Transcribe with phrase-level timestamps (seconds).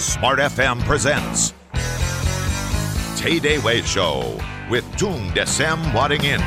[0.00, 1.52] Smart FM presents
[3.20, 4.24] Tay Way Show
[4.72, 6.40] with Tung Desem Wadding In.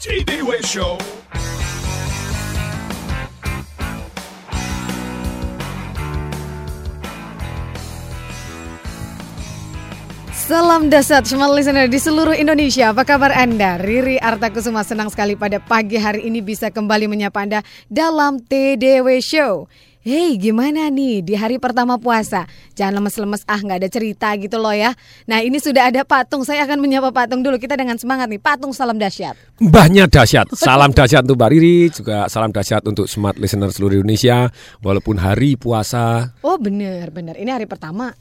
[0.00, 0.96] Tay Way Show.
[10.32, 12.96] Salam dasar smart listener di seluruh Indonesia.
[12.96, 13.76] Apa kabar Anda?
[13.76, 17.60] Riri Artakusuma senang sekali pada pagi hari ini bisa kembali menyapa Anda
[17.92, 19.68] dalam TDW Show.
[20.04, 22.44] Hey, gimana nih di hari pertama puasa?
[22.76, 24.92] Jangan lemes-lemes ah nggak ada cerita gitu loh ya.
[25.24, 26.44] Nah ini sudah ada patung.
[26.44, 27.56] Saya akan menyapa patung dulu.
[27.56, 28.36] Kita dengan semangat nih.
[28.36, 29.32] Patung salam dahsyat.
[29.64, 30.52] Mbahnya dahsyat.
[30.52, 34.52] Salam dahsyat untuk Mbak Riri, juga salam dahsyat untuk smart listener seluruh Indonesia.
[34.84, 36.36] Walaupun hari puasa.
[36.44, 37.40] Oh bener bener.
[37.40, 38.12] Ini hari pertama.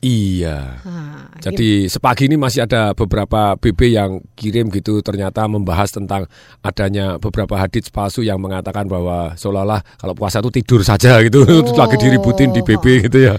[0.00, 0.80] Iya.
[0.80, 6.24] Ah, Jadi sepagi ini masih ada beberapa BB yang kirim gitu ternyata membahas tentang
[6.64, 11.76] adanya beberapa hadits palsu yang mengatakan bahwa seolah-olah kalau puasa itu tidur saja gitu Oh.
[11.80, 13.36] lagi diributin di BB gitu ya.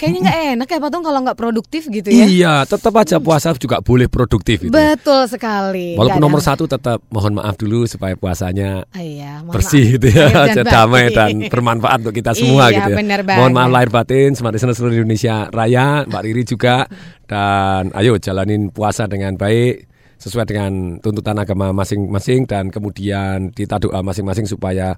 [0.00, 2.24] Kayaknya nggak enak ya patung kalau nggak produktif gitu ya.
[2.24, 4.72] Iya, tetap aja puasa juga boleh produktif gitu.
[4.72, 5.92] Betul sekali.
[5.92, 9.94] Walaupun nomor satu tetap mohon maaf dulu supaya puasanya Ah, iya, bersih maaf.
[9.94, 12.96] gitu ya, dan damai dan bermanfaat untuk kita semua Iya, gitu ya.
[12.96, 13.74] benar Mohon maaf banget.
[13.76, 16.88] lahir batin, smart listener seluruh Indonesia Raya, Mbak Riri juga
[17.26, 19.84] dan ayo jalanin puasa dengan baik
[20.16, 24.96] sesuai dengan tuntutan agama masing-masing dan kemudian kita doa masing-masing supaya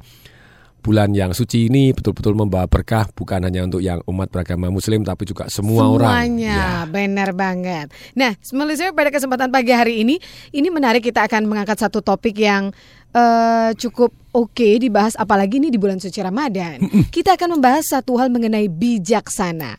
[0.82, 5.22] bulan yang suci ini betul-betul membawa berkah bukan hanya untuk yang umat beragama muslim tapi
[5.24, 6.42] juga semua orang.
[6.42, 6.58] Ya.
[6.58, 7.94] Semuanya, benar banget.
[8.18, 10.18] Nah, Smart pada kesempatan pagi hari ini,
[10.50, 12.74] ini menarik kita akan mengangkat satu topik yang
[13.14, 16.82] eh, cukup oke dibahas, apalagi ini di bulan suci Ramadan.
[17.14, 19.78] Kita akan membahas satu hal mengenai bijaksana.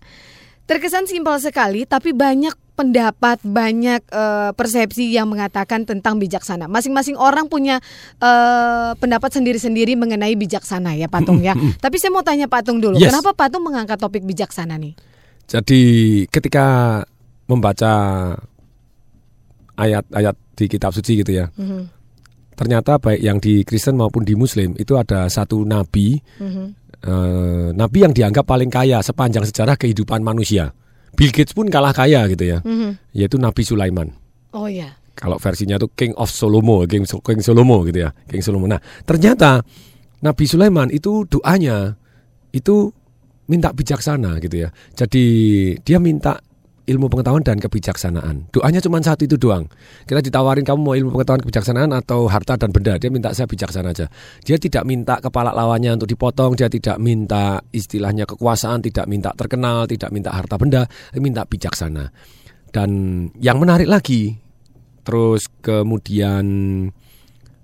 [0.64, 6.66] Terkesan simpel sekali, tapi banyak pendapat, banyak eh, persepsi yang mengatakan tentang bijaksana.
[6.66, 7.77] Masing-masing orang punya
[8.17, 11.53] eh, pendapat sendiri-sendiri mengenai bijaksana ya, Patung ya.
[11.83, 13.13] Tapi saya mau tanya Patung dulu, Yes.
[13.13, 14.97] kenapa Patung mengangkat topik bijaksana nih?
[15.45, 15.81] Jadi
[16.27, 16.99] ketika
[17.45, 17.94] membaca
[19.75, 21.50] ayat-ayat di kitab suci gitu ya.
[21.53, 21.89] Mhm.
[22.53, 26.66] Ternyata baik yang di Kristen maupun di Muslim itu ada satu nabi, Mhm.
[27.01, 30.72] eh, nabi yang dianggap paling kaya sepanjang sejarah kehidupan manusia.
[31.13, 33.13] Bill Gates pun kalah kaya gitu ya, Mhm.
[33.13, 34.09] yaitu Nabi Sulaiman.
[34.53, 34.97] Oh ya.
[35.13, 38.66] Kalau versinya itu King of Solomo, King, King Solomo gitu ya, King Solomo.
[38.66, 39.62] Nah ternyata
[40.25, 41.94] Nabi Sulaiman itu doanya
[42.50, 42.90] itu
[43.46, 44.69] minta bijaksana gitu ya.
[44.97, 45.25] Jadi
[45.85, 46.41] dia minta
[46.83, 48.51] ilmu pengetahuan dan kebijaksanaan.
[48.51, 49.71] Doanya cuma satu itu doang.
[50.03, 52.99] Kita ditawarin kamu mau ilmu pengetahuan kebijaksanaan atau harta dan benda.
[52.99, 54.11] Dia minta saya bijaksana aja.
[54.44, 56.59] Dia tidak minta kepala lawannya untuk dipotong.
[56.59, 60.83] Dia tidak minta istilahnya kekuasaan, tidak minta terkenal, tidak minta harta benda.
[61.16, 62.11] Dia minta bijaksana.
[62.73, 62.89] Dan
[63.39, 64.35] yang menarik lagi,
[65.07, 66.44] terus kemudian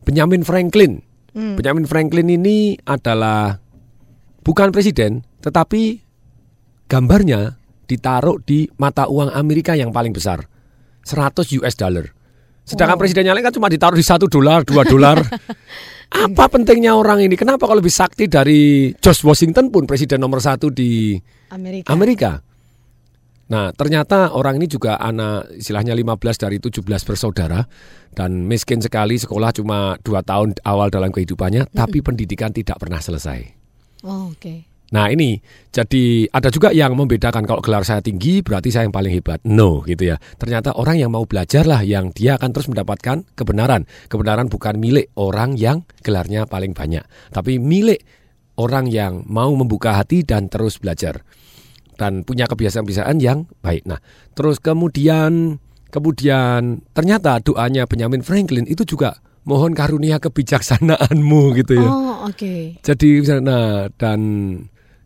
[0.07, 1.03] Benjamin Franklin.
[1.35, 1.59] Hmm.
[1.59, 3.59] Benjamin Franklin ini adalah
[4.47, 6.01] bukan presiden, tetapi
[6.87, 7.59] gambarnya
[7.89, 10.45] ditaruh di mata uang Amerika yang paling besar,
[11.01, 12.05] 100 US dollar.
[12.69, 13.01] Sedangkan Wow.
[13.01, 15.17] presiden yang lain kan cuma ditaruh di satu dolar, dua dolar.
[16.29, 17.33] Apa pentingnya orang ini?
[17.33, 21.17] Kenapa kalau lebih sakti dari George Washington pun presiden nomor satu di
[21.49, 21.89] Amerika.
[21.89, 22.31] Amerika?
[23.49, 27.65] Nah, ternyata orang ini juga anak istilahnya 15 dari 17 bersaudara
[28.13, 33.41] dan miskin sekali sekolah cuma dua tahun awal dalam kehidupannya, tapi pendidikan tidak pernah selesai.
[34.05, 34.69] Oh, Oke.
[34.89, 35.37] Nah ini
[35.69, 39.37] jadi ada juga yang membedakan kalau gelar saya tinggi berarti saya yang paling hebat.
[39.45, 40.17] No gitu ya.
[40.41, 43.85] Ternyata orang yang mau belajar lah yang dia akan terus mendapatkan kebenaran.
[44.09, 48.01] Kebenaran bukan milik orang yang gelarnya paling banyak, tapi milik
[48.59, 51.23] orang yang mau membuka hati dan terus belajar
[51.99, 53.83] dan punya kebiasaan-kebiasaan yang baik.
[53.87, 53.99] Nah,
[54.31, 55.59] terus kemudian
[55.91, 61.89] kemudian ternyata doanya Benjamin Franklin itu juga mohon karunia kebijaksanaanmu gitu ya.
[61.89, 62.79] Oh, oke.
[62.79, 63.09] Jadi
[63.43, 64.21] nah dan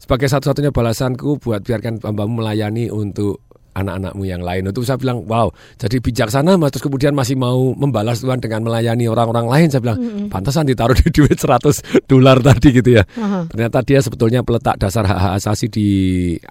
[0.03, 3.39] sebagai satu-satunya balasanku buat biarkan hambamu melayani untuk
[3.73, 4.69] anak-anakmu yang lain.
[4.69, 5.49] Itu saya bilang, wow,
[5.79, 9.67] jadi bijaksana mas terus kemudian masih mau membalas Tuhan dengan melayani orang-orang lain.
[9.71, 9.97] Saya bilang,
[10.29, 13.03] pantasan ditaruh di duit 100 dolar tadi gitu ya.
[13.17, 13.49] Aha.
[13.49, 15.89] Ternyata dia sebetulnya peletak dasar hak-hak asasi di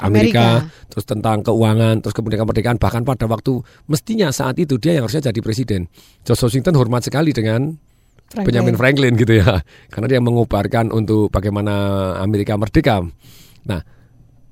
[0.01, 0.89] Amerika, Amerika.
[0.91, 5.31] terus tentang keuangan, terus kemudian kemerdekaan bahkan pada waktu mestinya saat itu dia yang harusnya
[5.31, 5.87] jadi presiden.
[6.27, 7.79] George Washington hormat sekali dengan
[8.33, 8.49] Franklin.
[8.49, 9.61] Benjamin Franklin gitu ya.
[9.93, 13.05] Karena dia mengubarkan untuk bagaimana Amerika merdeka.
[13.69, 13.81] Nah,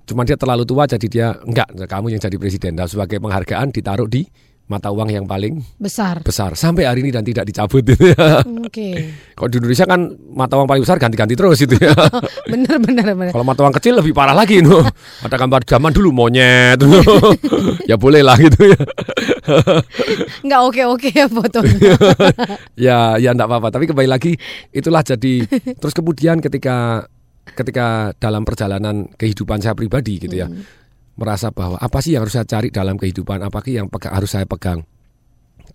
[0.07, 2.79] cuma dia terlalu tua jadi dia enggak kamu yang jadi presiden.
[2.79, 4.27] Dan sebagai penghargaan ditaruh di
[4.71, 6.23] mata uang yang paling Besar.
[6.23, 8.39] besar sampai hari ini dan tidak dicabut gitu ya.
[8.63, 9.11] Oke.
[9.37, 11.91] Kalau di Indonesia kan mata uang paling besar ganti-ganti terus itu ya.
[12.55, 13.35] bener bener bener.
[13.35, 14.79] Kalau mata uang kecil lebih parah lagi no.
[15.27, 16.79] Ada gambar zaman dulu monyet.
[17.91, 18.79] ya boleh lah gitu ya.
[20.47, 21.91] Nggak oke oke ya fotonya.
[22.79, 24.39] ya ya enggak apa-apa tapi kembali lagi
[24.71, 25.51] itulah jadi
[25.83, 27.11] terus kemudian ketika
[27.55, 30.49] ketika dalam perjalanan kehidupan saya pribadi gitu ya
[31.21, 34.33] merasa bahwa apa sih yang harus saya cari dalam kehidupan, apa sih yang pega- harus
[34.33, 34.81] saya pegang.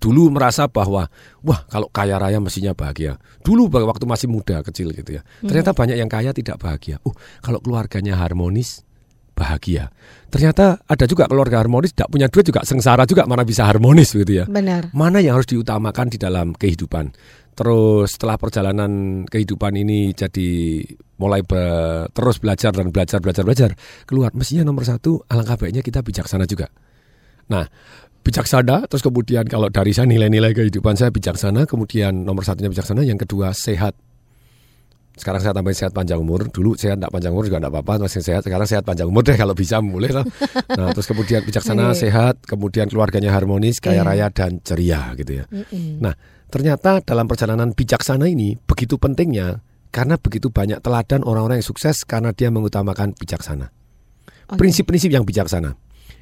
[0.01, 1.07] Dulu merasa bahwa
[1.45, 3.15] wah kalau kaya raya mestinya bahagia.
[3.45, 5.21] Dulu waktu masih muda kecil gitu ya.
[5.45, 6.97] Ternyata banyak yang kaya tidak bahagia.
[7.05, 7.13] Uh
[7.45, 8.81] kalau keluarganya harmonis
[9.37, 9.93] bahagia.
[10.33, 14.43] Ternyata ada juga keluarga harmonis tidak punya duit juga sengsara juga mana bisa harmonis gitu
[14.43, 14.91] ya Benar.
[14.95, 17.13] mana yang harus diutamakan di dalam kehidupan.
[17.55, 20.83] Terus setelah perjalanan kehidupan ini jadi
[21.15, 23.69] mulai be- terus belajar dan belajar belajar belajar
[24.03, 26.67] keluar mestinya nomor satu alangkah baiknya kita bijaksana juga.
[27.47, 27.63] Nah
[28.19, 33.15] bijaksana terus kemudian kalau dari saya nilai-nilai kehidupan saya bijaksana kemudian nomor satunya bijaksana yang
[33.15, 33.95] kedua sehat.
[35.15, 36.51] Sekarang saya tambahin sehat panjang umur.
[36.51, 38.43] Dulu sehat tidak panjang umur juga tidak apa-apa, masih sehat.
[38.43, 40.27] Sekarang sehat panjang umur deh kalau bisa mulai lah.
[40.75, 42.03] Nah, terus kemudian bijaksana, Iya.
[42.03, 44.07] sehat, kemudian keluarganya harmonis, kaya Iya.
[44.11, 45.47] raya dan ceria gitu ya.
[46.03, 46.11] Nah,
[46.49, 49.63] ternyata dalam perjalanan bijaksana ini begitu pentingnya
[49.95, 53.71] karena begitu banyak teladan orang-orang yang sukses karena dia mengutamakan bijaksana.
[54.51, 54.59] Oke.
[54.59, 55.73] Prinsip-prinsip yang bijaksana.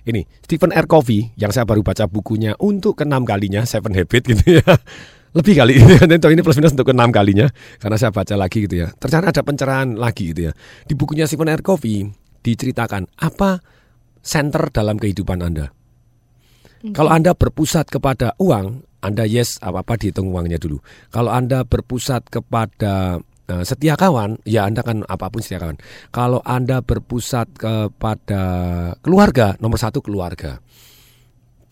[0.04, 0.86] Ini Stephen R.
[0.86, 4.68] Covey yang saya baru baca bukunya untuk keenam kalinya Seven Habit gitu ya.
[5.38, 5.74] Lebih kali
[6.06, 7.50] Tentu ini plus minus untuk keenam kalinya
[7.82, 8.94] karena saya baca lagi gitu ya.
[8.94, 10.54] Ternyata ada pencerahan lagi gitu ya.
[10.86, 11.66] Di bukunya Stephen R.
[11.66, 12.06] Covey
[12.46, 13.64] diceritakan apa
[14.22, 15.74] center dalam kehidupan Anda.
[16.92, 20.80] Kalau Anda berpusat kepada uang, Anda yes apa-apa dihitung uangnya dulu.
[21.12, 23.20] Kalau Anda berpusat kepada
[23.52, 25.76] eh, setia kawan, ya Anda kan apa pun setia kawan.
[26.16, 28.44] Kalau Anda berpusat kepada
[29.04, 30.64] keluarga, nomor satu keluarga.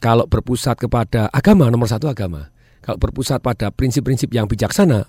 [0.03, 2.51] Kalau berpusat kepada agama, nomor satu agama.
[2.81, 5.05] Kalau berpusat pada prinsip-prinsip yang bijaksana,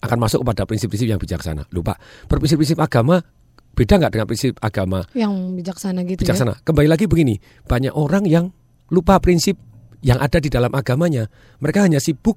[0.00, 1.64] akan masuk kepada prinsip-prinsip yang bijaksana.
[1.72, 1.96] Lupa,
[2.28, 3.22] berprinsip-prinsip agama
[3.70, 5.32] beda nggak dengan prinsip agama Yang
[5.62, 6.34] bijaksana gitu ya.
[6.34, 6.58] bijaksana.
[6.66, 7.38] Kembali lagi begini,
[7.70, 8.50] banyak orang yang
[8.90, 9.54] lupa prinsip
[10.00, 11.28] yang ada di dalam agamanya.
[11.60, 12.36] Mereka hanya sibuk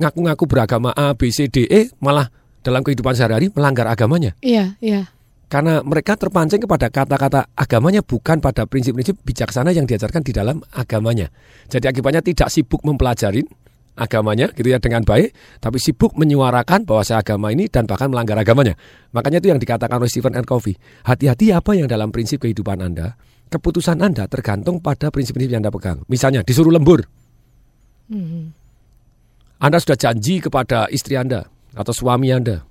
[0.00, 2.28] ngaku-ngaku beragama A, B, C, D, E, malah
[2.64, 4.36] dalam kehidupan sehari-hari melanggar agamanya.
[4.40, 5.12] Iya, iya.
[5.50, 11.26] Karena mereka terpancing kepada kata-kata agamanya bukan pada prinsip-prinsip bijaksana yang diajarkan di dalam agamanya.
[11.66, 13.42] Jadi akibatnya tidak sibuk mempelajari
[13.98, 18.38] agamanya gitu ya dengan baik, tapi sibuk menyuarakan bahwa saya agama ini dan bahkan melanggar
[18.38, 18.78] agamanya.
[19.10, 20.46] Makanya itu yang dikatakan oleh Stephen R.
[20.46, 20.78] Covey.
[21.02, 23.18] Hati-hati apa yang dalam prinsip kehidupan Anda,
[23.50, 26.06] keputusan Anda tergantung pada prinsip-prinsip yang Anda pegang.
[26.06, 27.02] Misalnya disuruh lembur,
[28.06, 28.42] Mhm.
[29.60, 32.64] Anda sudah janji kepada istri Anda atau suami Anda.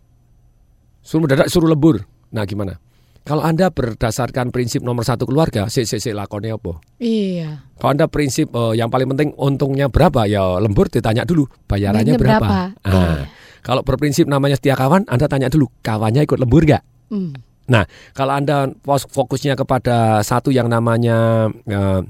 [1.00, 2.04] Suruh mendadak suruh lembur.
[2.34, 2.76] Nah gimana?
[3.24, 6.82] Kalau Anda berdasarkan prinsip nomor satu keluarga, si si si lakonnya apa?
[6.98, 7.62] Iya.
[7.78, 12.42] Kalau Anda prinsip eh, yang paling penting untungnya berapa, ya lembur ditanya dulu bayarannya berapa.
[12.42, 12.56] berapa?
[12.84, 13.24] Ah, Iya.
[13.60, 16.84] Kalau berprinsip namanya setia kawan, Anda tanya dulu kawannya ikut lembur nggak?
[17.12, 17.32] Hmm.
[17.70, 17.86] Nah,
[18.18, 22.02] kalau Anda fokusnya kepada satu yang namanya eh,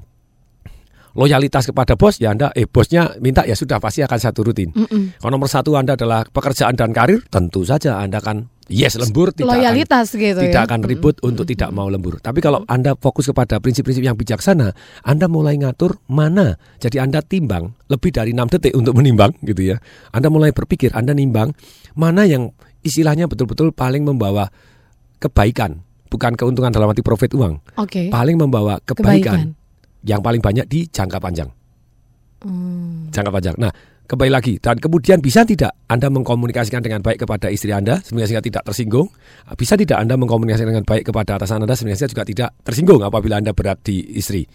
[1.18, 4.72] loyalitas kepada bos, ya Anda, eh bosnya minta ya sudah pasti akan satu rutin.
[4.72, 5.20] Mm-mm.
[5.20, 9.50] Kalau nomor satu Anda adalah pekerjaan dan karir, tentu saja Anda akan yes lembur, tidak
[9.50, 10.68] akan Loyalitas gitu tidak ya.
[10.70, 12.22] akan ribut untuk tidak mau lembur.
[12.22, 14.72] Tapi kalau Anda fokus kepada prinsip-prinsip yang bijaksana,
[15.04, 16.56] Anda mulai ngatur mana.
[16.78, 19.78] Jadi Anda timbang lebih dari 6 detik untuk menimbang gitu ya.
[20.14, 21.52] Anda mulai berpikir, Anda nimbang
[21.98, 22.54] mana yang
[22.86, 24.48] istilahnya betul-betul paling membawa
[25.20, 28.08] kebaikan, bukan keuntungan dalam arti profit uang, Oke.
[28.10, 30.08] paling membawa kebaikan, Kebaikan.
[30.08, 31.50] yang paling banyak di jangka panjang.
[32.40, 33.12] Hmm.
[33.12, 33.56] Jangka panjang.
[33.60, 33.72] Nah,
[34.08, 38.64] kembali lagi dan kemudian bisa tidak Anda mengkomunikasikan dengan baik kepada istri Anda sehingga tidak
[38.64, 39.12] tersinggung?
[39.60, 43.52] Bisa tidak Anda mengkomunikasikan dengan baik kepada atasan Anda sehingga juga tidak tersinggung apabila Anda
[43.52, 44.48] berat di istri?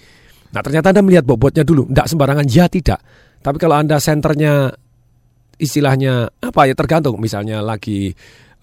[0.57, 2.99] Nah, ternyata Anda melihat bobotnya dulu, tidak sembarangan ya tidak.
[3.45, 4.73] Tapi kalau Anda senternya
[5.55, 8.11] istilahnya apa ya tergantung misalnya lagi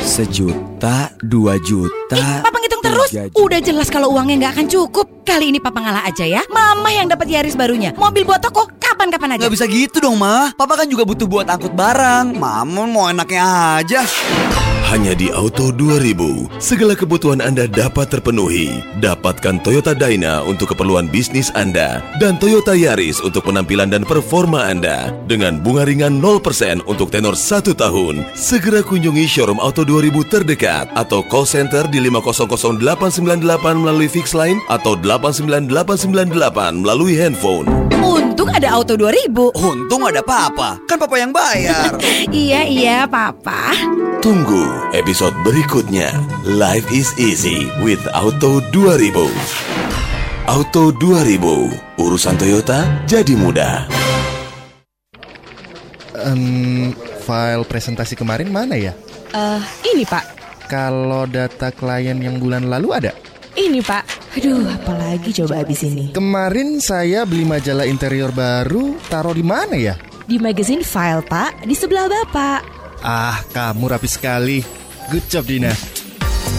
[0.00, 2.16] Sejuta, dua juta.
[2.16, 3.12] Ih, papa ngitung terus.
[3.36, 5.28] Udah jelas kalau uangnya nggak akan cukup.
[5.28, 6.40] Kali ini papa ngalah aja ya.
[6.48, 7.92] Mama yang dapat Yaris barunya.
[7.92, 9.44] Mobil buat toko kapan-kapan aja.
[9.44, 10.56] Gak bisa gitu dong, Ma.
[10.56, 12.32] Papa kan juga butuh buat angkut barang.
[12.32, 13.44] Mama mau enaknya
[13.84, 14.00] aja.
[14.84, 18.84] Hanya di Auto 2000, segala kebutuhan Anda dapat terpenuhi.
[19.00, 25.08] Dapatkan Toyota Dyna untuk keperluan bisnis Anda dan Toyota Yaris untuk penampilan dan performa Anda
[25.24, 28.28] dengan bunga ringan 0% untuk tenor 1 tahun.
[28.36, 35.00] Segera kunjungi showroom Auto 2000 terdekat atau call center di 500898 melalui fix line atau
[35.00, 37.64] 89898 melalui handphone.
[38.04, 39.32] Untung ada Auto 2000.
[39.56, 40.76] Untung ada papa.
[40.84, 41.96] Kan papa yang bayar.
[42.28, 43.72] iya, iya, papa.
[44.20, 46.10] Tunggu episode berikutnya.
[46.46, 49.30] Life is easy with Auto 2000.
[50.44, 53.88] Auto 2000, urusan Toyota jadi mudah.
[56.24, 56.92] Em,
[57.24, 58.92] file presentasi kemarin mana ya?
[59.34, 60.24] Eh, ini Pak.
[60.70, 63.12] Kalau data klien yang bulan lalu ada?
[63.54, 64.36] Ini Pak.
[64.36, 66.10] Aduh, apalagi coba habis ini.
[66.10, 69.94] Kemarin saya beli majalah interior baru, taruh di mana ya?
[70.26, 72.83] Di magazine file Pak, di sebelah Bapak.
[73.04, 74.64] Ah, kamu rapi sekali.
[75.12, 75.68] Good job, Dina.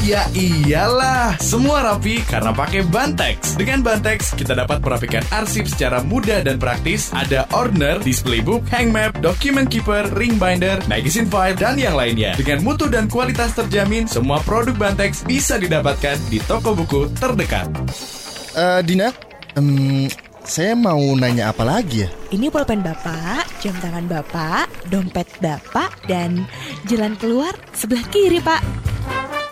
[0.05, 3.57] Ya iyalah, semua rapi karena pakai Bantex.
[3.57, 7.09] Dengan Bantex, kita dapat merapikan arsip secara mudah dan praktis.
[7.09, 12.37] Ada order, display book, hang map, document keeper, ring binder, magazine file, dan yang lainnya.
[12.37, 17.65] Dengan mutu dan kualitas terjamin, semua produk Bantex bisa didapatkan di toko buku terdekat.
[18.53, 19.09] Eh, Dina,
[19.57, 20.05] em,
[20.45, 22.09] saya mau nanya apa lagi ya?
[22.29, 26.45] Ini pulpen Bapak, jam tangan Bapak, dompet Bapak, dan
[26.85, 28.61] jalan keluar sebelah kiri Pak.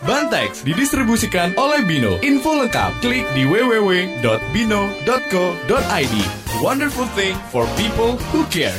[0.04, 2.20] Bantex didistribusikan oleh Bino.
[2.20, 6.16] Info lengkap klik di www.bino.co.id.
[6.60, 8.76] Wonderful thing for people who care.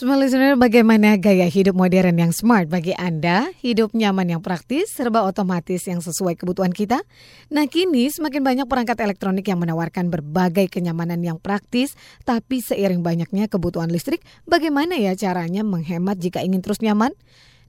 [0.00, 3.52] Semua listener, bagaimana gaya hidup modern yang smart bagi Anda?
[3.60, 7.04] Hidup nyaman yang praktis, serba otomatis yang sesuai kebutuhan kita?
[7.52, 13.44] Nah kini semakin banyak perangkat elektronik yang menawarkan berbagai kenyamanan yang praktis, tapi seiring banyaknya
[13.52, 17.12] kebutuhan listrik, bagaimana ya caranya menghemat jika ingin terus nyaman?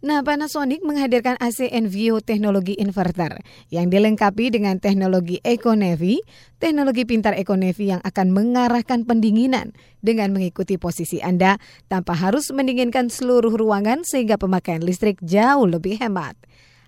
[0.01, 3.37] Nah, Panasonic menghadirkan AC Envio teknologi inverter
[3.69, 6.25] yang dilengkapi dengan teknologi EcoNevi,
[6.57, 13.53] teknologi pintar EcoNevi yang akan mengarahkan pendinginan dengan mengikuti posisi Anda tanpa harus mendinginkan seluruh
[13.53, 16.33] ruangan sehingga pemakaian listrik jauh lebih hemat.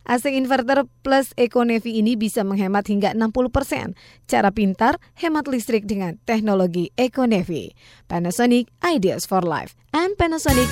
[0.10, 3.94] AC inverter plus EcoNevi ini bisa menghemat hingga 60%.
[4.26, 7.78] Cara pintar, hemat listrik dengan teknologi EcoNevi.
[8.10, 10.68] Panasonic Ideas for Life and Panasonic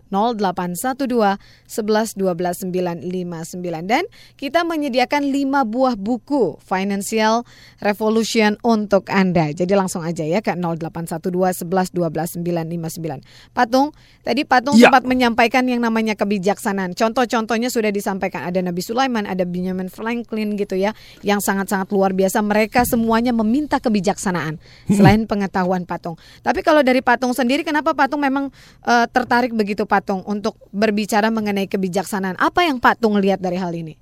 [0.10, 4.04] 0812 11 12 959 dan
[4.40, 7.44] kita menyediakan 5 buah buku Financial
[7.84, 9.52] Revolution untuk Anda.
[9.52, 13.20] Jadi langsung aja ya ke 0812 11 12 959.
[13.52, 13.92] Patung,
[14.24, 14.88] tadi Patung Ya.
[14.88, 16.94] sempat menyampaikan yang namanya kebijaksanaan.
[16.96, 20.94] Contoh-contohnya sudah disampaikan ada Nabi Sulaiman, ada Benjamin Franklin gitu ya,
[21.26, 22.46] yang sangat-sangat luar biasa.
[22.46, 26.16] Mereka semuanya meminta kebijaksanaan selain pengetahuan Patung.
[26.46, 28.54] Tapi kalau dari Patung sendiri, kenapa Patung memang
[28.86, 32.38] eh, tertarik begitu Patung untuk berbicara mengenai kebijaksanaan?
[32.38, 33.98] Apa yang Patung lihat dari hal ini?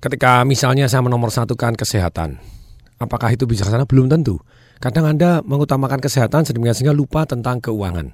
[0.00, 2.40] Ketika misalnya saya menomorsatukan kesehatan,
[2.96, 3.84] apakah itu bijaksana?
[3.84, 4.40] Belum tentu.
[4.76, 8.12] Kadang Anda mengutamakan kesehatan sedemikian sehingga lupa tentang keuangan.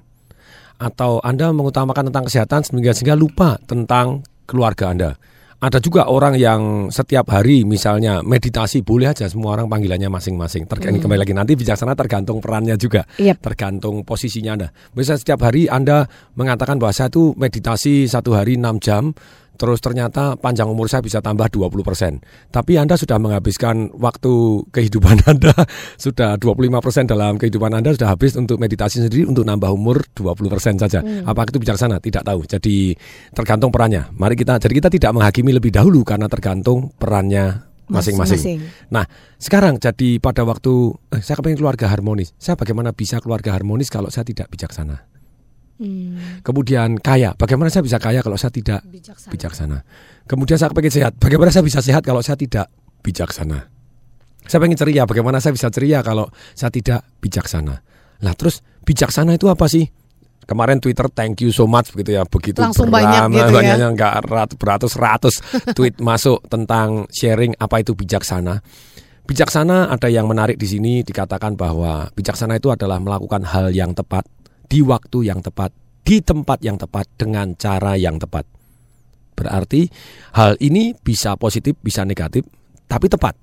[0.79, 5.19] Atau Anda mengutamakan tentang kesehatan sedemikian sehingga lupa tentang keluarga Anda.
[5.63, 10.67] Ada juga orang yang setiap hari misalnya meditasi boleh aja semua orang panggilannya masing-masing.
[10.67, 11.07] Ini Hmm.
[11.07, 13.39] kembali lagi nanti bijaksana tergantung perannya juga, Yep.
[13.39, 14.67] tergantung posisinya Anda.
[14.91, 19.15] Bisa setiap hari Anda mengatakan bahwa saya itu meditasi satu hari 6 jam,
[19.55, 22.51] terus ternyata panjang umur saya bisa tambah 20%.
[22.51, 25.53] Tapi Anda sudah menghabiskan waktu kehidupan Anda
[25.95, 30.99] sudah 25% dalam kehidupan Anda sudah habis untuk meditasi sendiri untuk nambah umur 20% saja.
[31.01, 31.27] Hmm.
[31.27, 32.01] Apakah itu bijaksana?
[32.01, 32.45] Tidak tahu.
[32.49, 32.97] Jadi
[33.31, 34.09] tergantung perannya.
[34.17, 38.63] Mari kita jadi kita tidak menghakimi lebih dahulu karena tergantung perannya masing-masing.
[38.89, 39.05] Nah,
[39.37, 42.31] sekarang jadi pada waktu eh, saya kepengen keluarga harmonis.
[42.39, 45.12] Saya bagaimana bisa keluarga harmonis kalau saya tidak bijaksana?
[45.73, 46.41] Hmm.
[46.45, 49.31] Kemudian kaya, bagaimana saya bisa kaya kalau saya tidak Bijaksana.
[49.33, 49.77] bijaksana?
[50.29, 52.69] Kemudian saya pengen sehat, bagaimana saya bisa sehat kalau saya tidak
[53.01, 53.67] bijaksana?
[54.43, 57.81] Saya pengen ceria, bagaimana saya bisa ceria kalau saya tidak bijaksana?
[58.21, 59.87] Nah terus bijaksana itu apa sih?
[60.43, 63.57] Kemarin Twitter thank you so much begitu ya begitu Langsung banyak beramai- gitu ya.
[63.63, 65.35] banyaknya nggak rat- beratus-ratus
[65.71, 68.59] tweet masuk tentang sharing apa itu bijaksana.
[69.23, 74.27] Bijaksana ada yang menarik di sini dikatakan bahwa bijaksana itu adalah melakukan hal yang tepat
[74.67, 75.71] di waktu yang tepat
[76.03, 78.43] di tempat yang tepat dengan cara yang tepat.
[79.33, 79.87] Berarti
[80.35, 82.45] hal ini bisa positif bisa negatif
[82.85, 83.33] tapi tepat.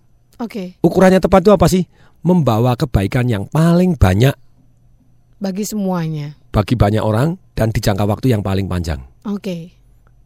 [0.41, 1.85] Oke, Ukurannya tepat itu apa sih?
[2.25, 4.33] Membawa kebaikan yang paling banyak
[5.41, 6.37] bagi semuanya.
[6.53, 9.01] bagi banyak orang dan di jangka waktu yang paling panjang.
[9.25, 9.73] Oke.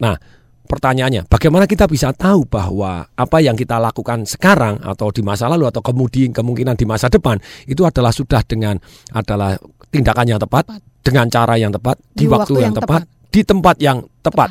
[0.02, 0.18] Nah,
[0.66, 5.70] pertanyaannya, bagaimana kita bisa tahu bahwa apa yang kita lakukan sekarang atau di masa lalu
[5.70, 7.38] atau kemudian kemungkinan di masa depan
[7.70, 8.78] itu adalah sudah dengan
[9.14, 9.54] adalah
[9.94, 10.64] tindakan yang tepat,
[11.04, 14.50] dengan cara yang tepat, di, Di waktu, waktu yang, yang tepat, di tempat yang tepat.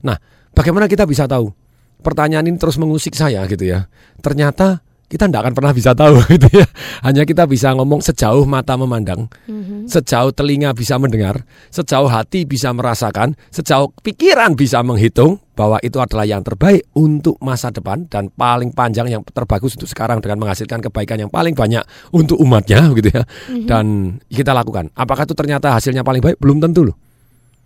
[0.00, 0.16] Nah,
[0.56, 1.52] bagaimana kita bisa tahu?
[2.00, 3.84] Pertanyaan ini terus mengusik saya gitu ya.
[4.24, 6.66] Ternyata kita tidak akan pernah bisa tahu gitu ya.
[7.04, 9.90] Hanya kita bisa ngomong sejauh mata memandang, Mhm.
[9.90, 16.24] sejauh telinga bisa mendengar, sejauh hati bisa merasakan, sejauh pikiran bisa menghitung bahwa itu adalah
[16.24, 21.20] yang terbaik untuk masa depan dan paling panjang yang terbagus untuk sekarang dengan menghasilkan kebaikan
[21.20, 21.84] yang paling banyak
[22.16, 23.28] untuk umatnya gitu ya.
[23.52, 23.68] Mhm.
[23.68, 23.84] Dan
[24.32, 24.88] kita lakukan.
[24.96, 26.40] Apakah itu ternyata hasilnya paling baik?
[26.40, 26.96] Belum tentu loh.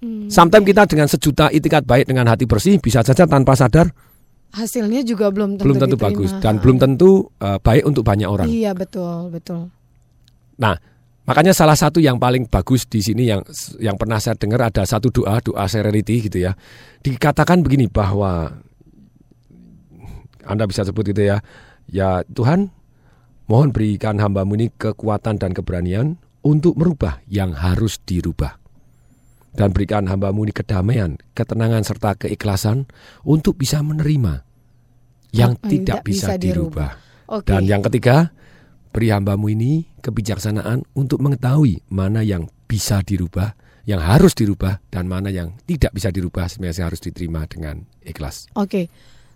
[0.02, 0.26] Hmm.
[0.26, 3.94] Sometimes kita dengan sejuta itikat baik dengan hati bersih bisa saja tanpa sadar
[4.54, 6.10] Hasilnya juga belum tentu belum tentu diterima.
[6.14, 8.46] bagus dan belum tentu uh, baik untuk banyak orang.
[8.46, 9.66] Iya betul betul.
[10.62, 10.78] Nah,
[11.24, 13.40] makanya salah satu yang paling bagus di sini yang
[13.80, 16.52] yang pernah saya dengar ada satu doa, doa serenity gitu ya.
[17.04, 18.60] Dikatakan begini bahwa
[20.44, 21.40] Anda bisa sebut gitu ya.
[21.88, 22.72] Ya Tuhan,
[23.48, 28.60] mohon berikan hambamu ini kekuatan dan keberanian untuk merubah yang harus dirubah.
[29.54, 32.90] Dan berikan hambamu ini kedamaian, ketenangan serta keikhlasan
[33.22, 34.42] untuk bisa menerima
[35.30, 36.90] yang yang tidak tidak bisa, bisa dirubah.
[36.98, 37.34] dirubah.
[37.38, 37.48] Oke.
[37.48, 38.34] Dan yang ketiga,
[38.94, 43.58] beri hambamu ini kebijaksanaan untuk mengetahui mana yang bisa dirubah,
[43.90, 48.46] yang harus dirubah, dan mana yang tidak bisa dirubah sebenarnya harus diterima dengan ikhlas.
[48.54, 48.86] Oke.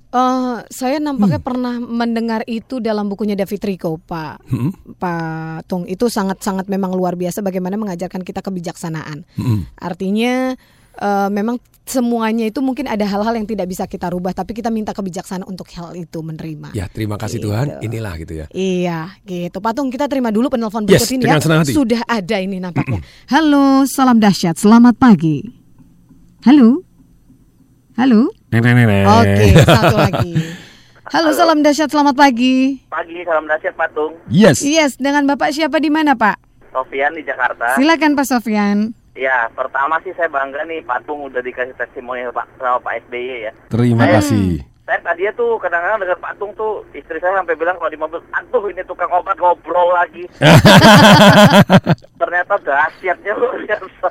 [0.08, 1.48] Eh, saya nampaknya Hmm.
[1.52, 4.40] pernah mendengar itu dalam bukunya David Rico, Pak.
[4.48, 4.72] Hmm.
[4.96, 9.28] Pak Tung itu sangat-sangat memang luar biasa bagaimana mengajarkan kita kebijaksanaan.
[9.36, 9.68] Hmm.
[9.76, 10.56] Artinya
[10.98, 14.92] eh, memang semuanya itu mungkin ada hal-hal yang tidak bisa kita rubah, tapi kita minta
[14.92, 16.76] kebijaksanaan untuk hal itu menerima.
[16.76, 17.48] Ya, terima kasih Gitu.
[17.48, 17.80] Tuhan.
[17.80, 18.46] Inilah gitu ya.
[18.50, 19.56] Iya, gitu.
[19.58, 21.44] Patung kita terima dulu penelpon Yes, berikut ini dengan ya.
[21.44, 21.72] senang hati.
[21.72, 23.00] Sudah ada ini nampaknya.
[23.26, 24.60] Halo, salam dahsyat.
[24.60, 25.48] Selamat pagi.
[26.44, 26.84] Halo.
[27.96, 28.30] Halo.
[28.52, 30.32] Oke, satu lagi.
[31.08, 31.88] Halo, salam dahsyat.
[31.88, 32.84] Selamat pagi.
[32.86, 34.12] Pagi, salam dahsyat Patung.
[34.28, 34.60] Yes.
[34.60, 36.36] Yes, dengan Bapak siapa di mana, Pak?
[36.68, 37.80] Sofian di Jakarta.
[37.80, 38.92] Silakan Pak Sofyan.
[39.18, 43.52] Ya, pertama sih saya bangga nih Patung udah dikasih testimoni Pak, sama Pak SBY ya.
[43.66, 44.48] Terima Saya- kasih.
[44.86, 48.72] Saya tadi tuh kadang-kadang dengan Patung tuh istri saya sampai bilang kalau di mobil, aduh
[48.72, 50.24] ini tukang obat ngobrol lagi.
[52.22, 54.08] Ternyata dahsyatnya luar biasa.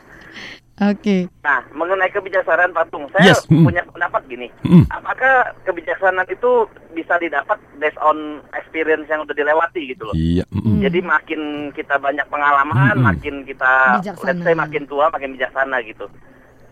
[0.77, 1.25] Oke.
[1.41, 3.65] Nah, mengenai kebijaksanaan patung, saya Yes, mm.
[3.65, 4.45] punya pendapat gini.
[4.61, 4.85] Mm.
[4.87, 10.13] Apakah kebijaksanaan itu bisa didapat based on experience yang udah dilewati gitu loh?
[10.13, 10.45] Iya.
[10.47, 10.77] mm-mm.
[10.77, 11.41] Jadi makin
[11.73, 13.09] kita banyak pengalaman, Mm-mm.
[13.09, 14.27] makin kita Bijaksana.
[14.29, 16.05] let's say makin tua, makin bijaksana gitu.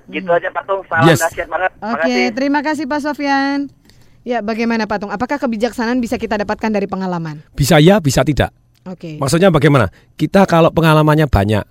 [0.05, 1.17] Gitu aja Patung, salam Yes.
[1.19, 1.71] dahsyat banget.
[1.75, 2.25] Oke, Makasih.
[2.37, 3.73] terima kasih Pak Sofyan.
[4.21, 5.09] Ya, bagaimana Patung?
[5.09, 7.41] Apakah kebijaksanaan bisa kita dapatkan dari pengalaman?
[7.53, 8.53] Bisa ya, bisa tidak.
[8.85, 9.17] Oke.
[9.17, 9.89] Maksudnya bagaimana?
[10.13, 11.65] Kita kalau pengalamannya banyak,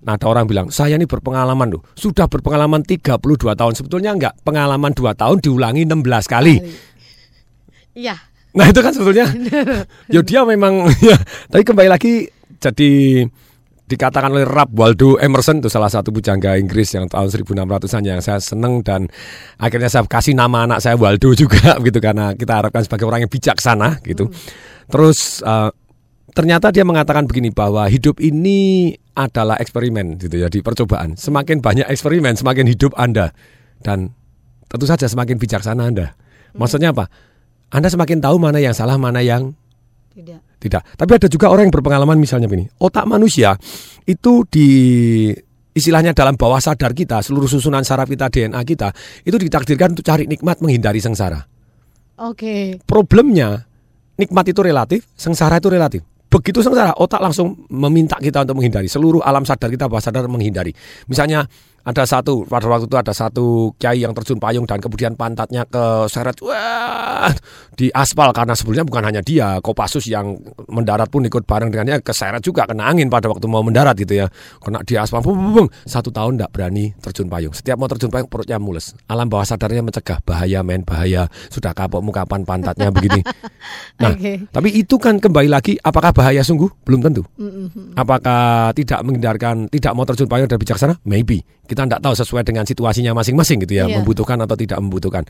[0.00, 3.72] nah ada orang bilang, saya ini berpengalaman loh, sudah berpengalaman 32 tahun.
[3.76, 6.54] Sebetulnya enggak, pengalaman 2 tahun diulangi 16 kali.
[7.96, 8.16] Iya.
[8.56, 9.26] Nah itu kan sebetulnya,
[10.14, 11.16] ya dia memang, ya,
[11.52, 12.26] tapi kembali lagi
[12.60, 13.24] jadi
[13.90, 18.38] dikatakan oleh Ralph Waldo Emerson itu salah satu pujangga Inggris yang tahun 1600-an yang saya
[18.38, 19.10] seneng dan
[19.58, 23.32] akhirnya saya kasih nama anak saya Waldo juga gitu karena kita harapkan sebagai orang yang
[23.32, 24.30] bijaksana gitu.
[24.86, 25.70] Terus eh,
[26.32, 31.18] ternyata dia mengatakan begini bahwa hidup ini adalah eksperimen gitu ya di percobaan.
[31.18, 33.34] Semakin banyak eksperimen, semakin hidup Anda
[33.84, 34.14] dan
[34.70, 36.14] tentu saja semakin bijaksana Anda.
[36.54, 37.10] Maksudnya apa?
[37.70, 39.54] Anda semakin tahu mana yang salah, mana yang
[40.10, 40.58] Tidak.
[40.58, 40.82] tidak.
[40.98, 42.66] Tapi ada juga orang yang berpengalaman misalnya begini.
[42.82, 43.54] Otak manusia
[44.04, 44.68] itu di
[45.70, 48.90] istilahnya dalam bawah sadar kita, seluruh susunan saraf kita, DNA kita,
[49.22, 51.38] itu ditakdirkan untuk cari nikmat menghindari sengsara.
[52.20, 52.82] Oke.
[52.84, 53.64] Problemnya
[54.18, 56.02] nikmat itu relatif, sengsara itu relatif.
[56.30, 58.86] Begitu sengsara, otak langsung meminta kita untuk menghindari.
[58.86, 60.70] Seluruh alam sadar kita bawah sadar menghindari.
[61.10, 61.42] Misalnya
[61.84, 66.06] ada satu pada waktu itu ada satu kiai yang terjun payung dan kemudian pantatnya ke
[66.12, 67.32] seret wah
[67.74, 70.36] di aspal karena sebelumnya bukan hanya dia Kopassus yang
[70.68, 74.26] mendarat pun ikut bareng dengannya keseret juga kena angin pada waktu mau mendarat gitu ya
[74.60, 75.68] kena di aspal bung, bung, bung.
[75.88, 79.80] satu tahun tidak berani terjun payung setiap mau terjun payung perutnya mules alam bawah sadarnya
[79.80, 83.24] mencegah bahaya men bahaya sudah kapok mukapan pantatnya begini
[84.02, 84.44] nah Oke.
[84.52, 87.22] tapi itu kan kembali lagi apakah bahaya sungguh belum tentu.
[87.94, 90.94] Apakah tidak menghindarkan, tidak mau terjun payung dan bijaksana?
[91.06, 91.46] Maybe.
[91.70, 94.02] Kita tidak tahu sesuai dengan situasinya masing-masing gitu ya, Iya.
[94.02, 95.22] membutuhkan atau tidak membutuhkan.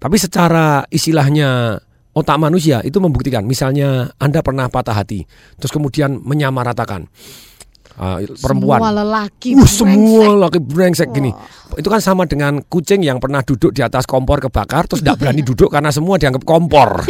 [0.00, 1.76] Tapi secara istilahnya
[2.16, 3.44] otak manusia itu membuktikan.
[3.44, 5.28] Misalnya Anda pernah patah hati,
[5.60, 7.04] terus kemudian menyamaratakan
[8.00, 8.80] uh, perempuan.
[8.80, 11.30] Semua lelaki Uh, semua laki brengsek gini.
[11.76, 15.44] Itu kan sama dengan kucing yang pernah duduk di atas kompor kebakar terus tidak berani
[15.52, 17.04] duduk karena semua dianggap kompor.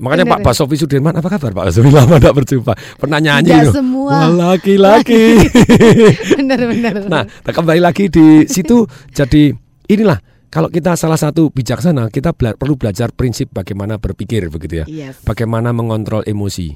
[0.00, 0.46] Makanya Bener Pak.
[0.48, 1.92] Basofi Sudirman apa kabar Pak Basofi?
[1.92, 2.72] Lama tidak berjumpa.
[2.96, 4.26] Pernah nyanyi Tidak semua.
[4.32, 5.36] Laki-laki.
[6.40, 7.04] Benar-benar.
[7.04, 8.88] nah kembali lagi di situ.
[9.12, 9.52] Jadi
[9.88, 10.16] inilah.
[10.48, 14.86] Kalau kita salah satu bijaksana kita bela- perlu belajar prinsip bagaimana berpikir begitu ya.
[14.88, 15.20] Yes.
[15.20, 16.72] bagaimana mengontrol emosi.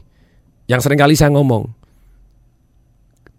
[0.69, 1.73] Yang sering kali saya ngomong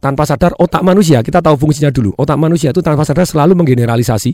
[0.02, 2.18] tanpa sadar otak manusia kita tahu fungsinya dulu.
[2.18, 4.34] Otak manusia itu tanpa sadar selalu menggeneralisasi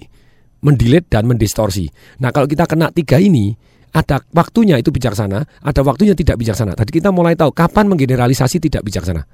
[0.63, 1.91] mendilit dan mendistorsi.
[2.23, 3.51] Nah kalau kita kena tiga ini
[3.89, 6.77] ada waktunya itu bijaksana ada waktunya tidak bijaksana.
[6.77, 9.25] Tadi kita mulai tahu kapan menggeneralisasi tidak bijaksana.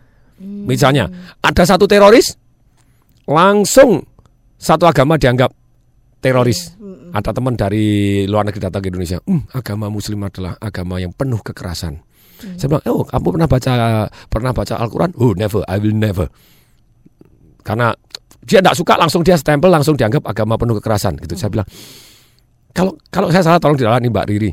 [0.43, 1.07] Misalnya
[1.39, 2.35] ada satu teroris
[3.27, 4.03] langsung
[4.59, 5.51] satu agama dianggap
[6.23, 6.73] teroris.
[7.15, 11.39] Ada teman dari luar negeri datang ke Indonesia "Hmm, agama muslim adalah agama yang penuh
[11.39, 12.03] kekerasan.
[12.59, 13.73] Saya bilang, oh kamu pernah baca
[14.27, 15.11] pernah baca Al-Quran?
[15.15, 16.27] Oh never, I will never.
[17.63, 17.95] Karena
[18.45, 21.39] dia tidak suka langsung dia stempel langsung dianggap agama penuh kekerasan gitu.
[21.39, 21.67] Saya bilang,
[22.75, 24.51] kalau kalau saya salah tolong dilawan nih Mbak Riri.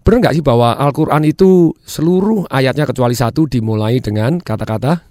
[0.00, 5.04] Benar nggak sih bahwa Al-Quran itu seluruh ayatnya kecuali satu dimulai dengan kata-kata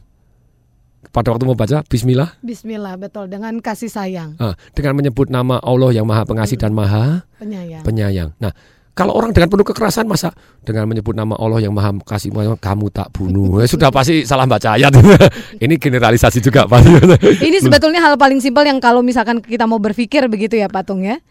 [1.14, 3.30] pada waktu mau baca Bismillah Bismillah, betul.
[3.30, 7.86] Dengan kasih sayang, ah, dengan menyebut nama Allah yang Maha Pengasih dan Maha penyayang.
[7.86, 8.30] penyayang.
[8.42, 8.50] Nah,
[8.98, 10.34] kalau orang dengan penuh kekerasan masa
[10.66, 13.62] dengan menyebut nama Allah yang Maha Kasih kamu tak bunuh.
[13.62, 14.90] Eh, sudah pasti salah baca ayat.
[15.64, 16.90] Ini generalisasi juga pasti.
[17.48, 21.22] Ini sebetulnya hal paling simpel yang kalau misalkan kita mau berpikir begitu ya Patung ya.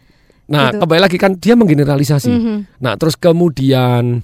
[0.47, 0.79] Nah, Gitu.
[0.79, 2.31] kembali lagi kan dia menggeneralisasi.
[2.31, 2.55] Mhm.
[2.79, 4.23] Nah, terus kemudian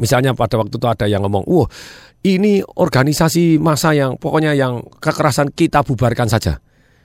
[0.00, 1.68] misalnya pada waktu itu ada yang ngomong, "Wah,
[2.24, 6.56] ini organisasi masa yang pokoknya yang kekerasan kita bubarkan saja."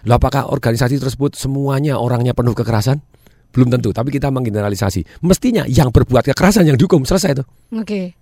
[0.08, 3.04] Loh, apakah organisasi tersebut semuanya orangnya penuh kekerasan?
[3.52, 5.26] Belum tentu, tapi kita menggeneralisasi.
[5.26, 7.44] Mestinya yang berbuat kekerasan yang dihukum selesai itu.
[7.76, 8.16] Oke.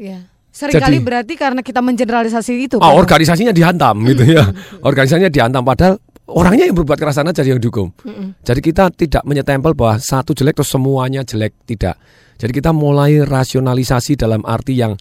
[0.00, 0.30] Ya.
[0.48, 2.76] Seringkali berarti karena kita mengeneralisasi itu.
[2.80, 2.98] Ah, Patung.
[3.04, 4.48] organisasinya dihantam gitu ya.
[4.80, 7.90] Organisasinya dihantam padahal orangnya yang berbuat kekerasan aja yang dihukum.
[8.04, 8.36] Mm-mm.
[8.44, 11.96] Jadi kita tidak menyetempel bahwa satu jelek terus semuanya jelek, tidak.
[12.38, 14.94] Jadi kita mulai rasionalisasi dalam arti yang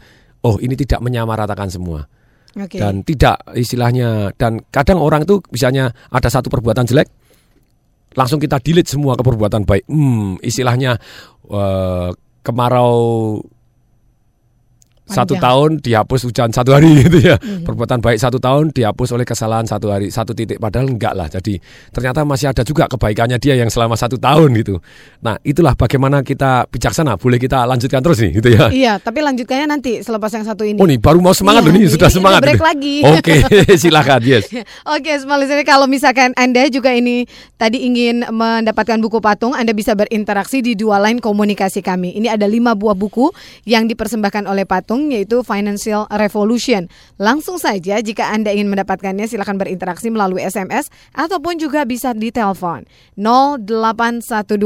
[0.47, 2.07] oh ini tidak menyamaratakan semua.
[2.57, 2.81] Oke.
[2.81, 7.07] Dan tidak istilahnya dan kadang orang itu misalnya ada satu perbuatan jelek
[8.17, 9.85] langsung kita delete semua ke perbuatan baik.
[9.85, 10.97] Hmm, istilahnya
[11.53, 12.09] eh,
[12.41, 12.95] kemarau
[15.07, 15.43] Satu Panjang.
[15.43, 17.35] tahun dihapus hujan satu hari gitu ya.
[17.39, 17.63] Mhm.
[17.63, 20.59] Perbuatan baik satu tahun dihapus oleh kesalahan satu hari satu titik.
[20.59, 21.27] Padahal enggak lah.
[21.27, 21.57] Jadi
[21.89, 24.83] ternyata masih ada juga kebaikannya dia yang selama satu tahun gitu.
[25.23, 27.15] Nah itulah bagaimana kita bijaksana.
[27.15, 28.67] Boleh kita lanjutkan terus nih gitu ya.
[28.67, 30.77] Iya, tapi lanjutkannya nanti selepas yang satu ini.
[30.77, 32.41] Oh nih baru mau semangat Iya, loh nih ini sudah udah semangat.
[32.43, 32.65] break nih.
[32.65, 32.95] lagi.
[33.15, 33.33] Oke
[33.81, 34.43] silakan yes.
[34.85, 40.59] Oke, listener, kalau misalkan Anda juga ini tadi ingin mendapatkan buku patung, Anda bisa berinteraksi
[40.59, 42.17] di dua line komunikasi kami.
[42.17, 43.29] Ini ada lima buah buku
[43.63, 46.89] yang dipersembahkan oleh patung, yaitu Financial Revolution.
[47.21, 52.89] Langsung saja, jika Anda ingin mendapatkannya, silakan berinteraksi melalui SMS ataupun juga bisa di telepon
[53.13, 54.57] 0812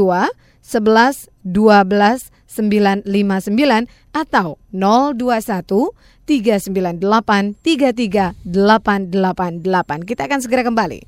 [0.64, 5.92] 11 12 959 atau 021
[6.24, 10.08] 398 33888.
[10.08, 11.00] Kita akan segera kembali.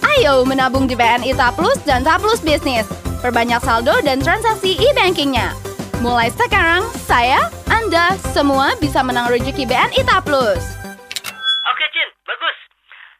[0.00, 2.86] Ayo menabung di BNI Ta Plus dan Ta Plus Bisnis.
[3.20, 5.54] Perbanyak saldo dan transaksi e-bankingnya.
[6.00, 10.64] Mulai sekarang, saya, Anda, semua bisa menang rezeki BNI Ta Plus.
[11.68, 12.58] Oke, Cin, bagus.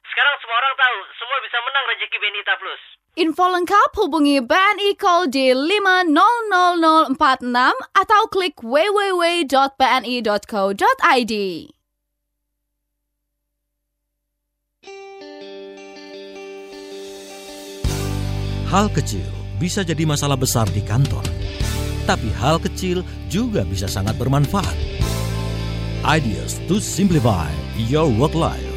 [0.08, 2.99] Sekarang semua orang tahu, semua bisa menang rezeki Benita Plus.
[3.20, 7.12] Info lengkap hubungi BNI Call di 500046
[7.92, 9.52] atau klik www.bni.co.id.
[18.72, 19.28] Hal kecil
[19.60, 21.28] bisa jadi masalah besar di kantor,
[22.08, 24.80] tapi hal kecil juga bisa sangat bermanfaat.
[26.08, 28.69] Ideas to simplify your work life.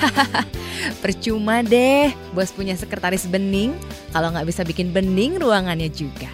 [1.04, 3.76] Percuma deh, bos punya sekretaris bening
[4.14, 6.28] kalau nggak bisa bikin bening ruangannya juga.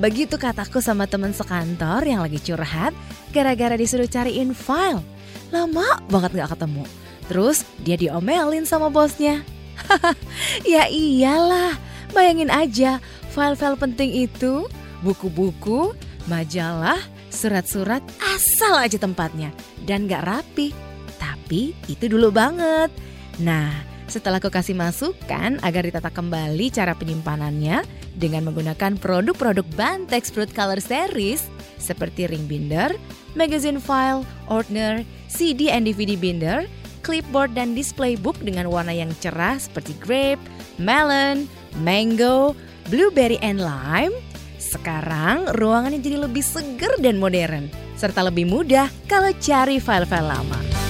[0.00, 2.96] Begitu kataku sama temen sekantor yang lagi curhat
[3.36, 5.04] gara-gara disuruh cariin file.
[5.52, 6.84] Lama banget nggak ketemu.
[7.28, 9.44] Terus dia diomelin sama bosnya.
[10.72, 11.76] ya iyalah,
[12.12, 14.66] bayangin aja file-file penting itu,
[15.06, 15.94] buku-buku,
[16.26, 16.98] majalah,
[17.30, 19.54] surat-surat, asal aja tempatnya.
[19.86, 20.74] Dan gak rapi.
[21.16, 22.90] Tapi itu dulu banget.
[23.40, 23.72] Nah,
[24.04, 27.82] setelah aku kasih masukan agar ditata kembali cara penyimpanannya
[28.20, 31.48] dengan menggunakan produk-produk Bantex Fruit Color Series
[31.80, 32.92] seperti ring binder,
[33.32, 35.00] magazine file, ordner,
[35.32, 36.68] CD and DVD binder,
[37.00, 40.42] clipboard dan display book dengan warna yang cerah seperti grape,
[40.76, 41.48] melon,
[41.80, 42.52] mango,
[42.92, 44.12] blueberry and lime.
[44.60, 50.89] Sekarang ruangannya jadi lebih seger dan modern serta lebih mudah kalau cari file-file lama.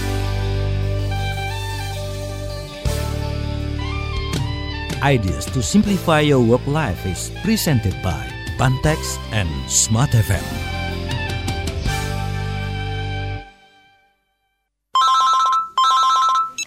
[5.01, 8.21] Ideas to simplify your work life is presented by
[8.61, 10.45] Bantex and Smart FM.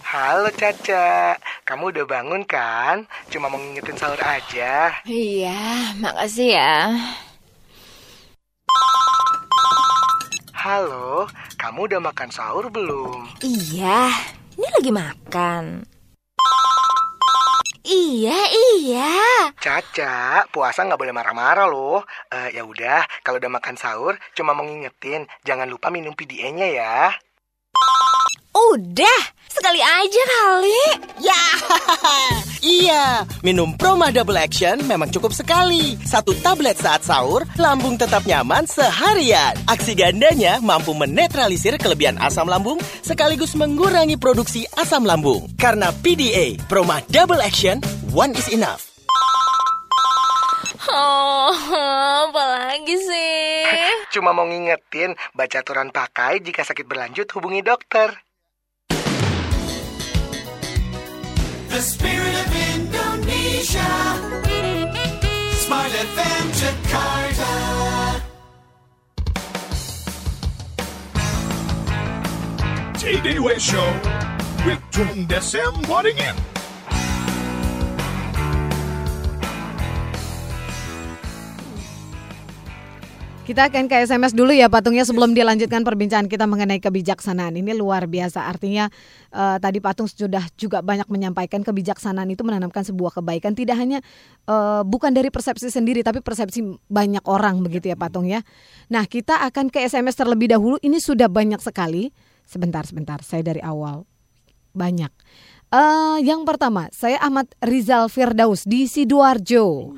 [0.02, 3.06] Halo Caca, kamu udah bangun kan?
[3.30, 4.90] Cuma mau ngingetin sahur aja.
[5.06, 6.90] Iya, makasih ya.
[10.58, 13.30] Halo, kamu udah makan sahur belum?
[13.46, 14.10] Iya,
[14.58, 15.86] ini lagi makan.
[17.84, 19.12] Iya, iya.
[19.60, 22.00] Caca, puasa nggak boleh marah-marah loh.
[22.32, 27.12] Eh, ya udah, kalau udah makan sahur, cuma mau ngingetin, jangan lupa minum PDA-nya ya.
[28.72, 30.82] Udah, sekali aja kali.
[31.20, 31.42] Ya,
[32.80, 33.04] iya.
[33.44, 36.00] Minum Proma Double Action memang cukup sekali.
[36.00, 39.52] Satu tablet saat sahur, lambung tetap nyaman seharian.
[39.68, 45.44] Aksi gandanya mampu menetralisir kelebihan asam lambung sekaligus mengurangi produksi asam lambung.
[45.60, 47.84] Karena PDA, Proma Double Action,
[48.16, 48.94] one is enough.
[50.84, 51.52] Oh,
[52.28, 53.64] apalagi sih?
[54.14, 58.24] Cuma mau ngingetin, baca aturan pakai jika sakit berlanjut hubungi dokter.
[61.74, 63.94] The spirit of Indonesia.
[65.58, 67.52] Smart FM Jakarta.
[72.94, 73.90] TDW Show
[74.64, 76.53] with Tung Desem Waddingin.
[83.44, 87.60] Kita akan ke SMS dulu ya patungnya sebelum dilanjutkan perbincangan kita mengenai kebijaksanaan.
[87.60, 88.88] Ini luar biasa artinya
[89.36, 94.00] eh, tadi patung sudah juga banyak menyampaikan kebijaksanaan itu menanamkan sebuah kebaikan tidak hanya
[94.48, 98.40] eh, bukan dari persepsi sendiri tapi persepsi banyak orang begitu ya patung ya.
[98.88, 100.80] Nah, kita akan ke SMS terlebih dahulu.
[100.80, 102.16] Ini sudah banyak sekali.
[102.48, 104.08] Sebentar sebentar, saya dari awal.
[104.72, 105.12] Banyak.
[105.68, 109.92] Eh, yang pertama, saya Ahmad Rizal Firdaus di Sidoarjo.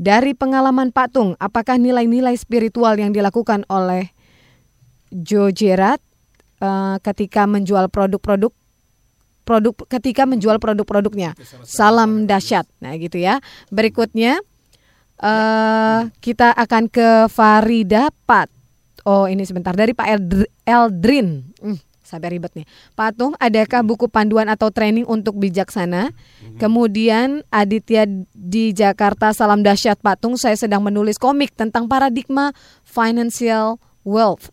[0.00, 4.08] Dari pengalaman Pak Tung, apakah nilai-nilai spiritual yang dilakukan oleh
[5.12, 6.00] Joe Gerard
[6.64, 8.56] eh, ketika menjual produk-produk
[9.44, 11.34] produk ketika menjual produk-produknya.
[11.66, 12.70] Salam dahsyat.
[12.78, 13.42] Nah, gitu ya.
[13.68, 14.40] Berikutnya
[15.20, 18.48] eh kita akan ke Farida Pat.
[19.04, 21.50] Oh, ini sebentar dari Pak Eldr- Eldrin.
[21.60, 21.76] Hmm,
[22.10, 22.66] sampai ribet nih.
[22.98, 26.10] Patung, adakah buku panduan atau training untuk bijaksana?
[26.58, 30.34] Kemudian Aditya di Jakarta, salam dahsyat Patung.
[30.34, 32.50] Saya sedang menulis komik tentang paradigma
[32.82, 34.50] financial wealth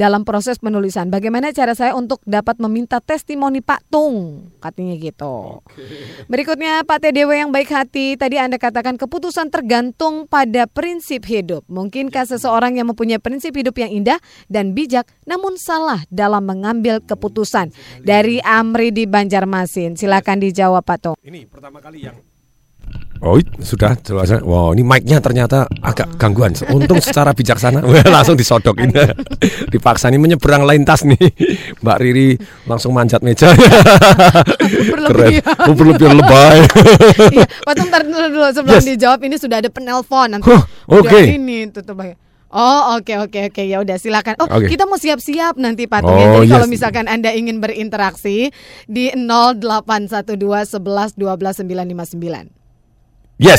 [0.00, 1.12] dalam proses penulisan.
[1.12, 4.48] Bagaimana cara saya untuk dapat meminta testimoni Pak Tung?
[4.64, 5.60] Katanya gitu.
[6.24, 8.16] Berikutnya Pak TDW yang baik hati.
[8.16, 11.68] Tadi Anda katakan keputusan tergantung pada prinsip hidup.
[11.68, 14.16] Mungkinkah seseorang yang mempunyai prinsip hidup yang indah
[14.48, 17.76] dan bijak namun salah dalam mengambil keputusan?
[18.00, 20.00] Dari Amri di Banjarmasin.
[20.00, 21.16] Silakan dijawab Pak Tung.
[21.20, 22.16] Ini pertama kali yang
[23.20, 24.32] Oh sudah jelas.
[24.40, 26.56] Wow ini mic-nya ternyata agak gangguan.
[26.72, 28.88] Untung secara bijaksana langsung disodokin.
[29.72, 31.20] Dipaksa nih menyeberang lintas nih.
[31.84, 33.52] Mbak Riri langsung manjat meja.
[35.12, 35.36] Keren.
[35.68, 36.64] Oh, berlebihan lebay.
[37.28, 38.88] Iya, Pak Tung tar dulu, sebelum Yes.
[38.96, 40.48] dijawab ini sudah ada penelpon nanti.
[40.48, 41.20] Huh, oke.
[41.20, 42.16] ini tutup aja.
[42.50, 44.34] Oh oke oke oke ya udah silakan.
[44.42, 44.66] Oh Oke.
[44.66, 46.26] kita mau siap-siap nanti Patung ya.
[46.34, 46.72] Oh, Jadi kalau yes.
[46.72, 48.50] misalkan anda ingin berinteraksi
[48.90, 52.59] di 0812 11 12 959.
[53.40, 53.56] Yes.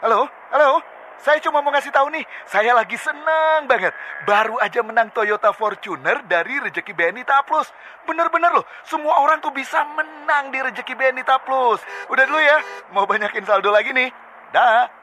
[0.00, 0.80] Halo, halo.
[1.20, 3.92] Saya cuma mau ngasih tahu nih, saya lagi seneng banget.
[4.24, 7.68] Baru aja menang Toyota Fortuner dari Rezeki BNI Plus.
[8.08, 11.84] Bener-bener loh, semua orang tuh bisa menang di Rezeki BNI Plus.
[12.08, 12.56] Udah dulu ya,
[12.96, 14.08] mau banyakin saldo lagi nih.
[14.56, 14.97] Dah.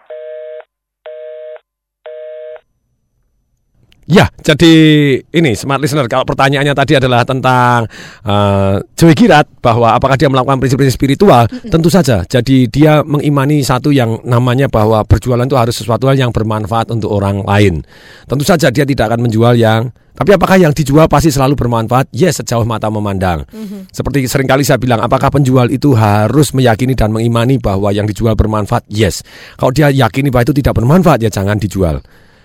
[4.05, 4.73] Ya, jadi
[5.33, 6.05] ini smart listener.
[6.05, 7.89] Kalau pertanyaannya tadi adalah tentang
[8.21, 12.21] uh, Joey Girat bahwa apakah dia melakukan prinsip-prinsip spiritual, tentu saja.
[12.21, 17.09] Jadi dia mengimani satu yang namanya bahwa berjualan itu harus sesuatu hal yang bermanfaat untuk
[17.17, 17.81] orang lain.
[18.29, 22.07] Tentu saja dia tidak akan menjual yang tapi apakah yang dijual pasti selalu bermanfaat?
[22.15, 23.43] Yes, sejauh mata memandang.
[23.91, 28.31] Seperti sering kali saya bilang, apakah penjual itu harus meyakini dan mengimani bahwa yang dijual
[28.31, 28.87] bermanfaat?
[28.87, 29.27] Yes.
[29.59, 31.99] Kalau dia yakini bahwa itu tidak bermanfaat, ya jangan dijual.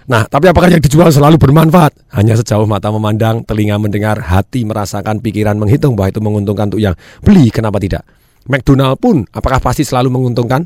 [0.09, 2.15] Nah, tapi apakah yang dijual selalu bermanfaat?
[2.17, 6.97] Hanya sejauh mata memandang, telinga mendengar, hati merasakan, pikiran menghitung bahwa itu menguntungkan untuk yang
[7.21, 8.07] beli, kenapa tidak?
[8.49, 10.65] McDonald pun apakah pasti selalu menguntungkan?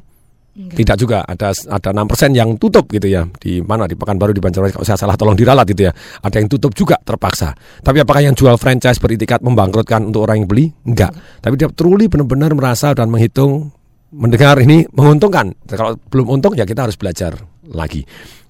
[0.55, 3.27] Tidak juga, ada ada 6% yang tutup gitu ya.
[3.27, 5.93] Di mana di Pekanbaru di Banjarmasin kalau saya salah tolong diralat gitu ya.
[6.23, 7.59] Ada yang tutup juga terpaksa.
[7.83, 10.71] Tapi apakah yang jual franchise beritikat membangkrutkan untuk orang yang beli?
[10.87, 11.11] Enggak.
[11.43, 13.75] Tapi dia truly benar-benar merasa dan menghitung
[14.15, 15.59] mendengar ini menguntungkan.
[15.67, 17.35] Kalau belum untung ya kita harus belajar
[17.73, 18.05] lagi.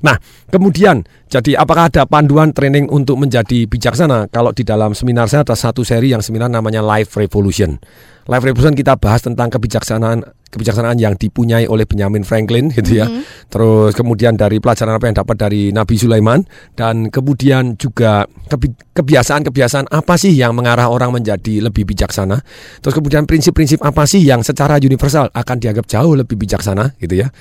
[0.04, 0.18] Nah,
[0.50, 4.28] kemudian jadi apakah ada panduan training untuk menjadi bijaksana?
[4.28, 7.78] Kalau di dalam seminar saya ada satu seri yang seminar namanya Life Revolution.
[8.24, 10.24] Life Revolution kita bahas tentang kebijaksanaan
[10.54, 13.10] kebijaksanaan yang dipunyai oleh Benjamin Franklin gitu ya.
[13.50, 16.46] Terus kemudian dari pelajaran apa yang dapat dari Nabi Sulaiman
[16.78, 22.38] dan kemudian juga kebi- kebiasaan-kebiasaan apa sih yang mengarah orang menjadi lebih bijaksana.
[22.78, 27.34] Terus kemudian prinsip-prinsip apa sih yang secara universal akan dianggap jauh lebih bijaksana gitu ya.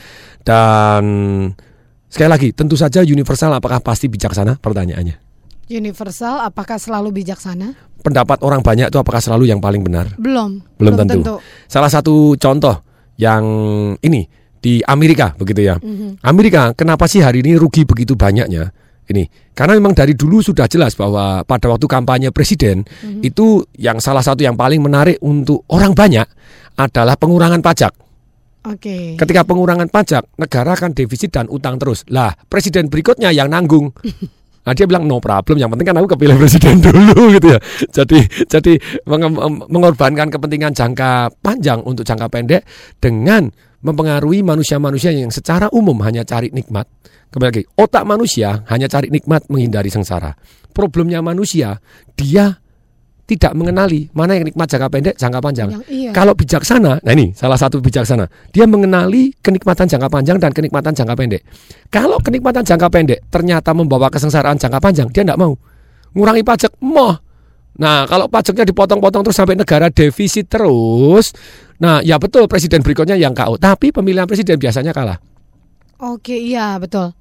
[0.44, 1.04] Dan
[2.12, 5.16] sekali lagi tentu saja universal apakah pasti bijaksana pertanyaannya.
[5.72, 7.72] Universal apakah selalu bijaksana?
[8.04, 10.12] Pendapat orang banyak itu apakah selalu yang paling benar?
[10.20, 10.60] Belum.
[10.76, 11.40] Belum, tentu.
[11.72, 12.84] Salah satu contoh
[13.16, 13.44] yang
[14.04, 14.28] ini
[14.60, 15.76] di Amerika begitu ya.
[15.80, 16.20] Mhm.
[16.24, 18.76] Amerika kenapa sih hari ini rugi begitu banyaknya?
[19.04, 23.20] Ini karena memang dari dulu sudah jelas bahwa pada waktu kampanye presiden Mhm.
[23.24, 26.24] itu yang salah satu yang paling menarik untuk orang banyak
[26.80, 27.92] adalah pengurangan pajak.
[28.64, 29.20] Oke.
[29.20, 32.08] Ketika pengurangan pajak, negara akan defisit dan utang terus.
[32.08, 33.92] Lah, presiden berikutnya yang nanggung.
[34.64, 37.60] Nah, dia bilang no problem, yang penting kan aku kepilih presiden dulu gitu ya.
[37.92, 38.74] Jadi jadi
[39.68, 42.64] mengorbankan kepentingan jangka panjang untuk jangka pendek
[42.96, 43.52] dengan
[43.84, 46.88] mempengaruhi manusia-manusia yang secara umum hanya cari nikmat.
[47.28, 50.32] Kembali lagi, otak manusia hanya cari nikmat menghindari sengsara.
[50.72, 51.84] Problemnya manusia,
[52.16, 52.63] dia
[53.24, 55.70] tidak mengenali mana yang nikmat jangka pendek, jangka panjang.
[55.72, 56.12] Yang- iya.
[56.12, 61.16] Kalau bijaksana, nah ini salah satu bijaksana, dia mengenali kenikmatan jangka panjang dan kenikmatan jangka
[61.16, 61.42] pendek.
[61.88, 65.56] Kalau kenikmatan jangka pendek ternyata membawa kesengsaraan jangka panjang, dia tidak mau.
[66.14, 67.16] Ngurangi pajak, moh.
[67.74, 71.34] Nah, kalau pajaknya dipotong-potong terus sampai negara defisit terus,
[71.82, 75.18] nah ya betul presiden berikutnya yang KO, tapi pemilihan presiden biasanya kalah.
[75.98, 77.18] Oke, iya betul.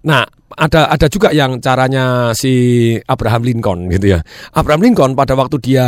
[0.00, 0.24] Nah,
[0.56, 4.18] ada ada juga yang caranya si Abraham Lincoln gitu ya.
[4.56, 5.86] Abraham Lincoln pada waktu dia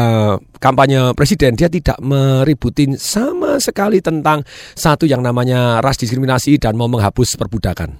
[0.60, 4.44] kampanye presiden dia tidak meributin sama sekali tentang
[4.76, 7.96] satu yang namanya ras diskriminasi dan mau menghapus perbudakan.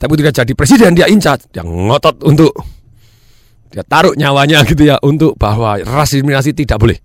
[0.00, 2.50] Tapi ketika jadi presiden dia incat, yang ngotot untuk
[3.72, 6.98] dia taruh nyawanya gitu ya untuk bahwa ras diskriminasi tidak boleh.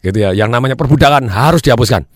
[0.00, 0.32] Gitu ya.
[0.32, 2.08] Yang namanya perbudakan harus dihapuskan.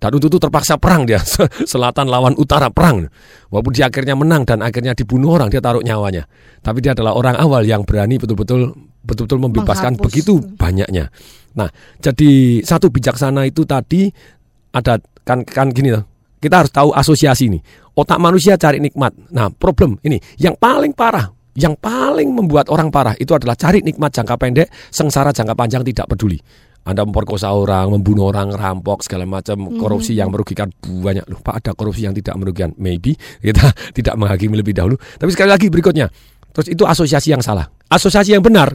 [0.00, 1.20] Dan untuk itu terpaksa perang dia.
[1.70, 3.04] Selatan lawan utara perang.
[3.52, 6.24] Walaupun dia akhirnya menang dan akhirnya dibunuh orang Dia taruh nyawanya.
[6.64, 10.04] Tapi dia adalah orang awal yang berani betul-betul Betul-betul membebaskan Menghapus.
[10.08, 11.12] begitu banyaknya.
[11.56, 11.68] Nah
[12.00, 14.12] jadi satu bijaksana itu tadi
[14.72, 16.04] Ada kan, kan gini loh
[16.40, 17.60] Kita harus tahu asosiasi ini.
[17.92, 19.12] Otak manusia cari nikmat.
[19.32, 20.16] Nah problem ini.
[20.40, 21.28] Yang paling parah
[21.60, 26.06] yang paling membuat orang parah itu adalah cari nikmat jangka pendek, sengsara jangka panjang tidak
[26.08, 26.38] peduli.
[26.80, 31.28] Anda memperkosa orang, membunuh orang, rampok segala macam, korupsi yang merugikan banyak.
[31.28, 32.72] Loh, Pak ada korupsi yang tidak merugikan.
[32.80, 33.14] Maybe
[33.44, 34.96] kita tidak menghakimi lebih dahulu.
[34.96, 36.08] Tapi sekali lagi berikutnya,
[36.56, 37.68] terus itu asosiasi yang salah.
[37.92, 38.72] Asosiasi yang benar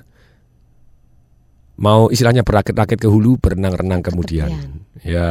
[1.76, 4.47] mau istilahnya berakit-rakit ke hulu, berenang-renang kemudian.
[5.03, 5.30] Ya.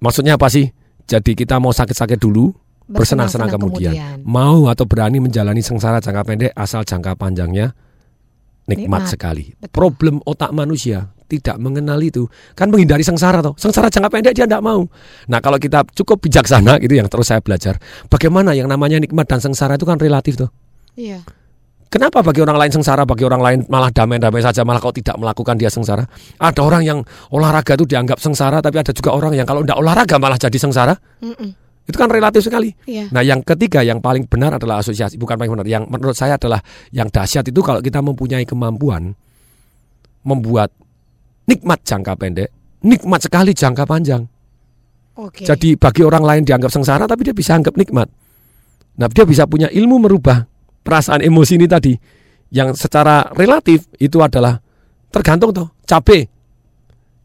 [0.00, 0.66] Maksudnya apa sih?
[1.06, 2.50] Jadi kita mau sakit-sakit dulu,
[2.90, 3.94] bersenang-senang Bersenang-senang kemudian.
[3.94, 4.26] kemudian.
[4.26, 7.74] Mau atau berani menjalani sengsara jangka pendek asal jangka panjangnya
[8.68, 9.12] nikmat, Nikmat.
[9.12, 9.44] sekali.
[9.70, 12.26] Problem otak manusia tidak mengenal itu.
[12.58, 13.54] Kan menghindari sengsara toh.
[13.54, 14.82] Sengsara jangka pendek dia tidak mau.
[15.30, 17.78] Nah, kalau kita cukup bijaksana gitu yang terus saya belajar.
[18.10, 20.50] Bagaimana yang namanya nikmat dan sengsara itu kan relatif toh.
[20.98, 21.22] Iya.
[21.90, 25.58] Kenapa bagi orang lain sengsara, bagi orang lain malah damai-damai saja, malah kau tidak melakukan
[25.58, 26.06] dia sengsara?
[26.38, 26.98] Ada orang yang
[27.34, 30.94] olahraga itu dianggap sengsara, tapi ada juga orang yang kalau tidak olahraga malah jadi sengsara.
[31.18, 31.50] Mm-mm.
[31.88, 32.70] Itu kan relatif sekali.
[32.86, 33.10] Iya.
[33.10, 35.66] Nah, yang ketiga yang paling benar adalah asosiasi, bukan paling benar.
[35.66, 36.62] Yang menurut saya adalah
[36.94, 39.16] yang dahsyat itu kalau kita mempunyai kemampuan
[40.22, 40.70] membuat
[41.48, 42.48] nikmat jangka pendek,
[42.84, 44.22] nikmat sekali jangka panjang.
[45.18, 45.44] Oke.
[45.44, 48.08] Jadi bagi orang lain dianggap sengsara tapi dia bisa anggap nikmat.
[49.00, 50.44] Nah, dia bisa punya ilmu merubah
[50.84, 51.92] perasaan emosi ini tadi
[52.50, 54.58] yang secara relatif itu adalah
[55.10, 56.26] tergantung tuh capek.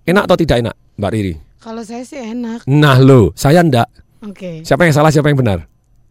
[0.06, 1.34] Enak atau tidak enak, Mbak Riri?
[1.58, 2.70] Kalau saya sih enak.
[2.70, 3.90] Nah, lo, saya ndak.
[4.26, 4.62] Oke.
[4.62, 5.60] Siapa yang salah, siapa yang benar?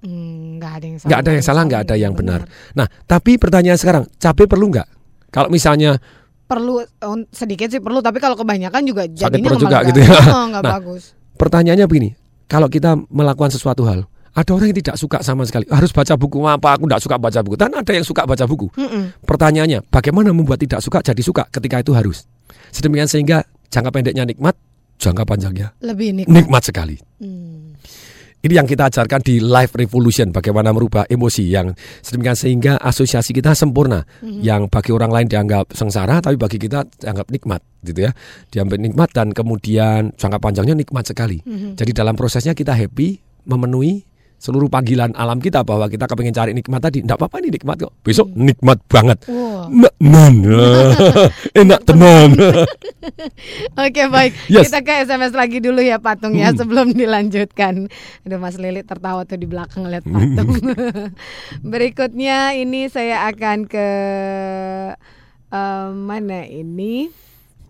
[0.00, 1.08] Hmm, nggak ada yang salah.
[1.08, 2.40] Nggak ada yang salah, nggak ada yang benar.
[2.72, 4.88] Nah, tapi pertanyaan sekarang, capek perlu nggak?
[5.28, 5.98] Kalau misalnya
[6.44, 6.84] Perlu
[7.32, 10.34] sedikit sih perlu, tapi kalau kebanyakan juga sakit jadinya perut juga gitu nggak- ya.
[10.36, 11.02] Oh, nggak Nah, bagus.
[11.34, 12.10] Pertanyaannya begini,
[12.44, 15.64] kalau kita melakukan sesuatu hal, ada orang yang tidak suka sama sekali.
[15.66, 16.76] Harus baca buku apa?
[16.76, 17.56] Aku tidak suka baca buku.
[17.56, 18.68] Dan ada yang suka baca buku.
[18.76, 19.24] Mm-mm.
[19.24, 22.28] Pertanyaannya, bagaimana membuat tidak suka jadi suka ketika itu harus?
[22.68, 23.40] Sedemikian sehingga
[23.70, 24.52] jangka pendeknya nikmat,
[25.00, 26.34] jangka panjangnya Lebih nikmat.
[26.36, 26.96] nikmat sekali.
[27.18, 27.72] Hmm.
[28.44, 31.72] Ini yang kita ajarkan di Life Revolution, bagaimana merubah emosi yang
[32.04, 34.04] sedemikian sehingga asosiasi kita sempurna.
[34.20, 34.44] Mhm.
[34.44, 38.12] Yang bagi orang lain dianggap sengsara, tapi bagi kita dianggap nikmat, gitu ya.
[38.52, 41.40] Diambil nikmat dan kemudian jangka panjangnya nikmat sekali.
[41.40, 41.80] Mhm.
[41.80, 43.16] Jadi dalam prosesnya kita happy,
[43.48, 44.04] memenuhi
[44.36, 47.00] seluruh panggilan alam kita bahwa kita kepengen cari nikmat tadi.
[47.00, 47.92] Tidak apa-apa ini nikmat kok.
[48.00, 49.18] Besok nikmat banget.
[49.24, 50.34] Tenan.
[51.64, 52.30] Enak tenan.
[53.84, 54.68] Oke baik, Yes.
[54.68, 56.58] kita ke SMS lagi dulu ya Patung ya Hmm.
[56.60, 57.88] sebelum dilanjutkan.
[58.24, 60.50] Aduh Mas Lili tertawa tuh di belakang lihat Patung.
[61.72, 63.88] Berikutnya ini saya akan ke
[65.50, 67.08] eh, mana ini?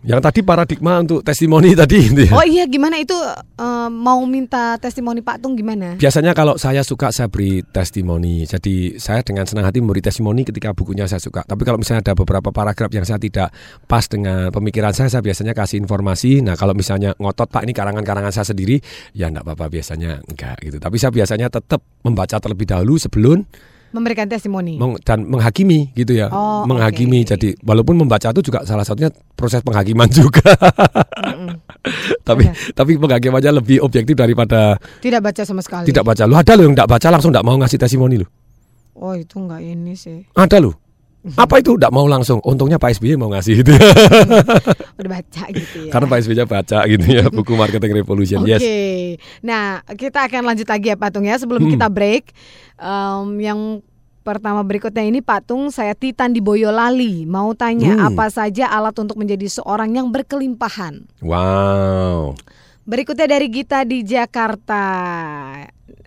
[0.05, 1.97] Yang tadi paradigma untuk testimoni tadi.
[2.13, 2.33] gitu ya.
[2.37, 3.17] Oh iya gimana itu
[3.57, 5.97] eh, mau minta testimoni Pak Tung gimana?
[5.97, 8.45] Biasanya kalau saya suka saya beri testimoni.
[8.45, 11.41] Jadi saya dengan senang hati memberi testimoni ketika bukunya saya suka.
[11.41, 13.49] Tapi kalau misalnya ada beberapa paragraf yang saya tidak
[13.89, 16.45] pas dengan pemikiran saya, saya biasanya kasih informasi.
[16.45, 18.77] Nah kalau misalnya ngotot Pak ini karangan-karangan saya sendiri,
[19.17, 20.77] ya enggak apa-apa biasanya enggak gitu.
[20.77, 23.41] Tapi saya biasanya tetap membaca terlebih dahulu sebelum
[23.91, 24.75] Memberikan testimoni.
[24.75, 26.27] meng- dan menghakimi gitu ya.
[26.29, 27.23] Oh, menghakimi.
[27.23, 30.43] Jadi walaupun membaca itu juga salah satunya proses penghakiman juga.
[32.27, 35.85] tapi tapi penghakimannya lebih objektif daripada Tidak baca sama sekali.
[35.85, 36.23] tidak baca.
[36.25, 38.27] Lu ada lo yang tidak baca langsung tidak mau ngasih testimoni lu.
[38.95, 40.23] Oh itu nggak ini sih.
[40.33, 40.71] Ada lu.
[41.43, 42.37] Apa itu tidak mau langsung?
[42.41, 43.81] Untungnya Pak SBY mau ngasih gitu ya.
[45.01, 45.91] Udah baca gitu ya.
[45.91, 48.39] Karena Pak SBY baca gitu ya buku Marketing Revolution.
[48.41, 48.63] Oke, Yes.
[49.41, 51.73] nah kita akan lanjut lagi ya Patung ya sebelum Hmm.
[51.73, 52.29] kita break.
[52.77, 53.59] Em, yang
[54.21, 58.09] pertama berikutnya ini Patung saya Titan di Boyolali mau tanya Hmm.
[58.09, 61.09] apa saja alat untuk menjadi seorang yang berkelimpahan.
[61.21, 62.37] Wow.
[62.85, 64.81] Berikutnya dari Gita di Jakarta.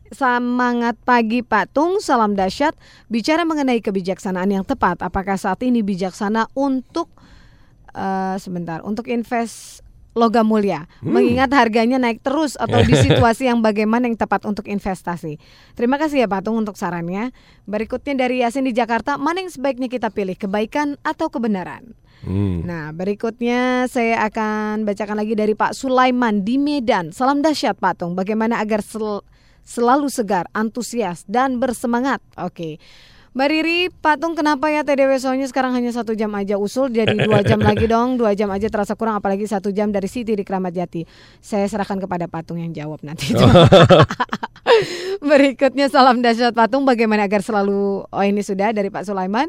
[0.08, 2.74] Semangat pagi Patung, salam dahsyat.
[3.06, 7.12] Bicara mengenai kebijaksanaan yang tepat, apakah saat ini bijaksana untuk
[7.92, 9.84] eh, sebentar untuk invest
[10.18, 11.14] logam mulia, Hmm.
[11.14, 15.38] mengingat harganya naik terus atau di situasi yang bagaimana yang tepat untuk investasi.
[15.78, 17.30] Terima kasih ya Patung untuk sarannya.
[17.70, 21.94] Berikutnya dari Yasin di Jakarta, mana yang sebaiknya kita pilih, kebaikan atau kebenaran?
[22.26, 22.66] Hmm.
[22.66, 27.14] Nah, berikutnya saya akan bacakan lagi dari Pak Sulaiman di Medan.
[27.14, 28.18] Salam dahsyat Patung.
[28.18, 29.22] Bagaimana agar sel-
[29.68, 32.24] selalu segar, antusias, dan bersemangat.
[32.40, 32.80] Oke.
[33.36, 37.44] Mbak Riri, patung kenapa ya TDW soalnya sekarang hanya satu jam aja usul jadi dua
[37.44, 40.72] jam lagi dong, dua jam aja terasa kurang apalagi satu jam dari Siti di Keramat
[40.72, 41.04] Jati.
[41.38, 43.30] Saya serahkan kepada patung yang jawab nanti.
[45.20, 49.48] Berikutnya salam dahsyat patung bagaimana agar selalu oh ini sudah dari Pak Sulaiman.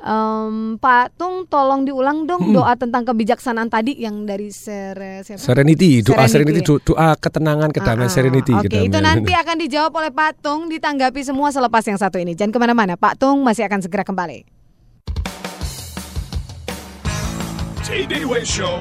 [0.00, 2.56] Em, Patung tolong diulang dong Hmm.
[2.56, 5.36] doa tentang kebijaksanaan tadi yang dari siapa?
[5.36, 6.68] Serenity, doa Serenity, ya.
[6.72, 8.56] do- doa ketenangan, kedamaian Serenity.
[8.56, 9.20] Oke, itu kedamaian.
[9.20, 12.32] nanti akan dijawab oleh Patung, ditanggapi semua selepas yang satu ini.
[12.32, 14.48] Jangan ke mana-mana, Patung masih akan segera kembali.
[18.40, 18.80] Show.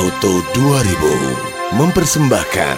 [0.00, 2.76] Auto 2000 mempersembahkan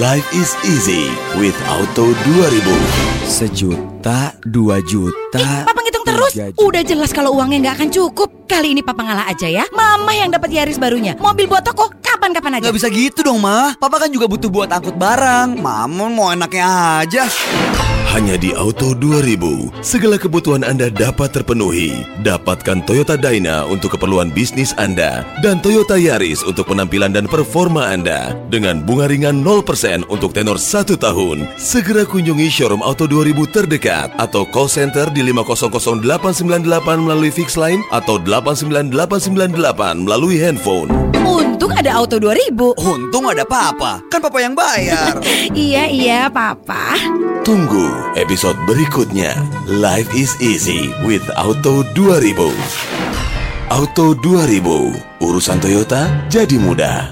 [0.00, 3.28] Life is easy with Auto 2000.
[3.28, 5.68] Sejuta, dua juta.
[5.68, 6.32] Papa ngitung terus.
[6.32, 6.56] juta.
[6.56, 8.48] Udah jelas kalau uangnya nggak akan cukup.
[8.48, 9.68] Kali ini Papa ngalah aja ya.
[9.76, 11.12] Mama yang dapat Yaris barunya.
[11.20, 12.72] Mobil buat toko kapan-kapan aja.
[12.72, 13.76] Nggak bisa gitu dong, Ma.
[13.76, 15.60] Papa kan juga butuh buat angkut barang.
[15.60, 16.64] Mama mau enaknya
[17.04, 17.28] aja.
[18.14, 22.06] Hanya di Auto 2000, segala kebutuhan Anda dapat terpenuhi.
[22.22, 28.38] Dapatkan Toyota Dyna untuk keperluan bisnis Anda dan Toyota Yaris untuk penampilan dan performa Anda
[28.54, 31.58] dengan bunga ringan 0% untuk tenor 1 tahun.
[31.58, 36.38] Segera kunjungi showroom Auto 2000 terdekat atau call center di 500898
[37.02, 40.86] melalui fix line atau 89898 melalui handphone.
[41.26, 42.78] Untung ada Auto 2000.
[42.78, 44.06] Untung ada Papa.
[44.06, 45.18] Kan Papa yang bayar.
[45.50, 46.94] iya, iya, Papa.
[47.42, 49.32] Tunggu episode berikutnya.
[49.64, 52.52] Life is easy with Auto 2000.
[53.72, 57.08] Auto 2000, urusan Toyota jadi mudah.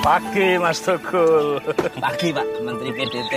[0.00, 1.60] Pagi Mas Tukul.
[2.04, 3.34] Pagi Pak, Menteri PDT.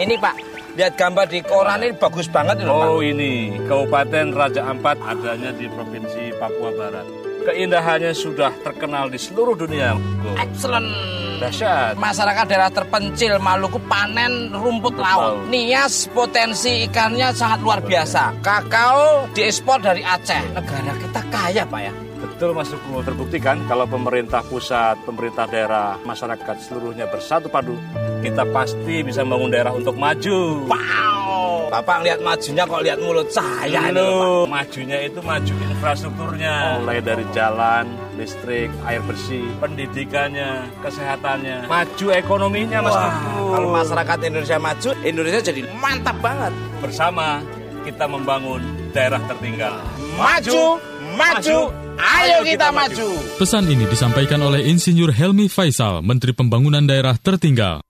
[0.00, 0.34] Ini Pak,
[0.78, 2.70] lihat gambar di koran ini bagus banget Pak.
[2.70, 7.25] Oh ini, Kabupaten Raja Ampat adanya di Provinsi Papua Barat.
[7.46, 9.94] Keindahannya sudah terkenal di seluruh dunia.
[10.34, 10.90] Excellent.
[11.38, 11.94] Dahsyat.
[11.94, 15.46] Masyarakat daerah terpencil Maluku panen rumput laut.
[15.46, 18.42] Nias potensi ikannya sangat luar biasa.
[18.42, 20.42] Kakao diekspor dari Aceh.
[20.58, 21.92] Negara kita kaya Pak ya.
[22.16, 27.76] Betul Mas Tukul, terbuktikan kalau pemerintah pusat, pemerintah daerah, masyarakat seluruhnya bersatu padu,
[28.24, 30.64] kita pasti bisa membangun daerah untuk maju.
[30.66, 31.45] Wow.
[31.66, 37.26] Bapak lihat majunya kok lihat mulut saya ini loh, majunya itu maju infrastrukturnya, mulai dari
[37.34, 43.14] jalan, listrik, air bersih, pendidikannya, kesehatannya, maju ekonominya Mas Wah,
[43.50, 46.54] kalau masyarakat Indonesia maju, Indonesia jadi mantap banget.
[46.76, 47.40] bersama
[47.82, 49.74] kita membangun daerah tertinggal.
[50.18, 50.78] Maju,
[51.14, 51.58] maju,
[51.98, 53.08] ayo kita maju.
[53.38, 57.82] Pesan ini disampaikan oleh Insinyur Helmi Faisal, Menteri Pembangunan Daerah Tertinggal.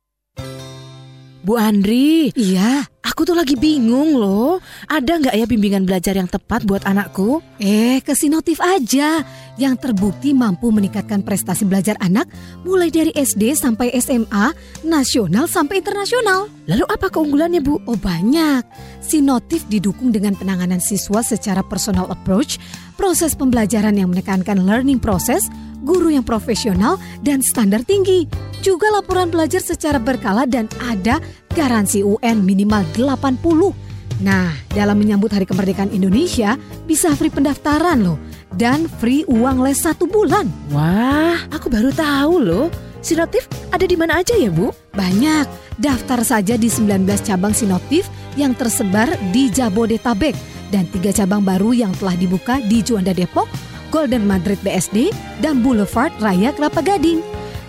[1.47, 4.59] Bu Andri, iya, aku tuh lagi bingung loh.
[4.91, 7.39] Ada nggak ya bimbingan belajar yang tepat buat anakku?
[7.63, 9.23] Eh, ke Sinotif aja
[9.57, 12.27] yang terbukti mampu meningkatkan prestasi belajar anak
[12.67, 14.53] mulai dari SD sampai SMA,
[14.83, 16.51] nasional sampai internasional.
[16.67, 17.79] Lalu apa keunggulannya, Bu?
[17.87, 18.67] Oh, banyak.
[18.99, 22.59] Sinotif didukung dengan penanganan siswa secara personal approach,
[22.97, 25.47] proses pembelajaran yang menekankan learning process,
[25.85, 28.27] guru yang profesional dan standar tinggi.
[28.65, 31.21] Juga laporan belajar secara berkala dan ada
[31.55, 33.87] garansi UN minimal 80.
[34.25, 36.57] Nah, dalam menyambut Hari Kemerdekaan Indonesia,
[36.89, 38.17] bisa free pendaftaran loh.
[38.57, 40.49] Dan free uang les satu bulan.
[40.73, 42.67] Wah, aku baru tahu loh.
[43.05, 44.73] Sinotif ada di mana aja ya, Bu?
[44.97, 45.47] Banyak.
[45.77, 48.09] Daftar saja di 19 cabang Sinotif
[48.41, 53.47] yang tersebar di Jabodetabek dan tiga cabang baru yang telah dibuka di Juanda Depok,
[53.95, 57.23] Golden Madrid BSD, dan Boulevard Raya Kelapa Gading.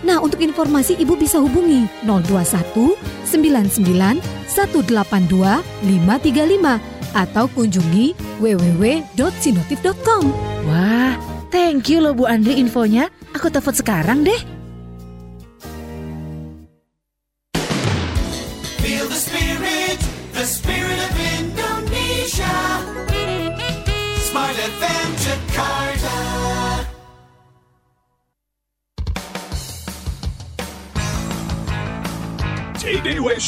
[0.06, 2.94] Nah, untuk informasi Ibu bisa hubungi 021
[3.26, 6.78] 99 182 535
[7.16, 10.24] atau kunjungi www.sinotif.com.
[10.68, 11.16] Wah,
[11.50, 13.08] thank you loh Bu Andri infonya.
[13.34, 14.57] Aku telepon sekarang deh.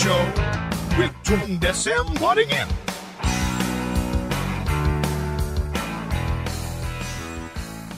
[0.01, 0.24] Show
[0.96, 2.09] with Tung Desem.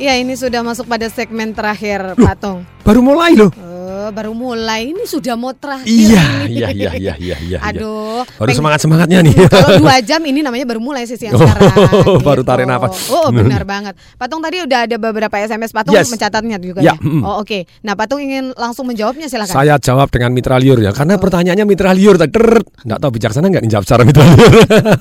[0.02, 2.66] Ya, ini sudah masuk pada segmen terakhir, Patung.
[2.82, 3.54] Baru mulai loh.
[4.02, 5.86] Aduh, baru mulai ini sudah mau terakhir.
[5.86, 6.50] Iya, nih.
[6.50, 7.58] iya, iya, iya, iya, iya.
[7.62, 9.34] Aduh, Baru peng- semangat-semangatnya nih.
[9.46, 11.70] Kalau dua jam ini namanya baru mulai sesi yang Oh, sekarang.
[12.26, 12.74] baru tarik gitu.
[12.74, 12.92] nafas.
[13.08, 13.94] Oh, benar banget.
[14.16, 15.70] Patung tadi udah ada beberapa SMS.
[15.70, 16.10] Patung Yes.
[16.10, 16.94] mencatatnya juga Ya, ya.
[16.98, 17.22] mm.
[17.22, 17.62] Oh, oke.
[17.80, 19.52] Nah, Patung ingin langsung menjawabnya silakan.
[19.52, 22.32] Saya jawab dengan mitra liur ya, karena pertanyaannya mitra liur tadi.
[22.32, 22.82] Trrrt.
[22.82, 24.52] Nggak tahu bijaksana nggak dijawab secara mitra liur.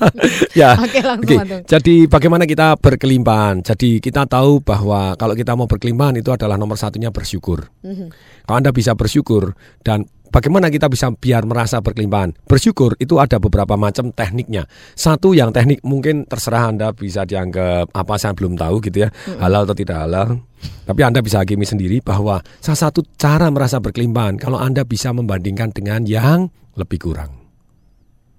[0.60, 0.70] ya.
[0.78, 1.62] Oke, langsung, Oke, Patung.
[1.66, 3.64] Jadi bagaimana kita berkelimpahan?
[3.64, 7.66] Jadi kita tahu bahwa kalau kita mau berkelimpahan itu adalah nomor satunya bersyukur.
[7.82, 8.12] Mhm.
[8.46, 9.54] Kalau Anda bisa bersyukur
[9.86, 12.34] dan bagaimana kita bisa biar merasa berkelimpahan?
[12.48, 14.64] Bersyukur itu ada beberapa macam tekniknya.
[14.96, 19.68] Satu yang teknik mungkin terserah Anda bisa dianggap apa saya belum tahu gitu ya, halal
[19.68, 20.40] atau tidak halal.
[20.88, 25.70] Tapi Anda bisa hakimi sendiri bahwa salah satu cara merasa berkelimpahan kalau Anda bisa membandingkan
[25.70, 27.42] dengan yang lebih kurang.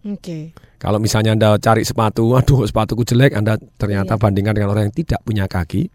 [0.03, 0.51] Oke.
[0.83, 5.19] Kalau misalnya Anda cari sepatu, waduh sepatuku jelek, Anda ternyata bandingkan dengan orang yang tidak
[5.23, 5.87] punya kaki.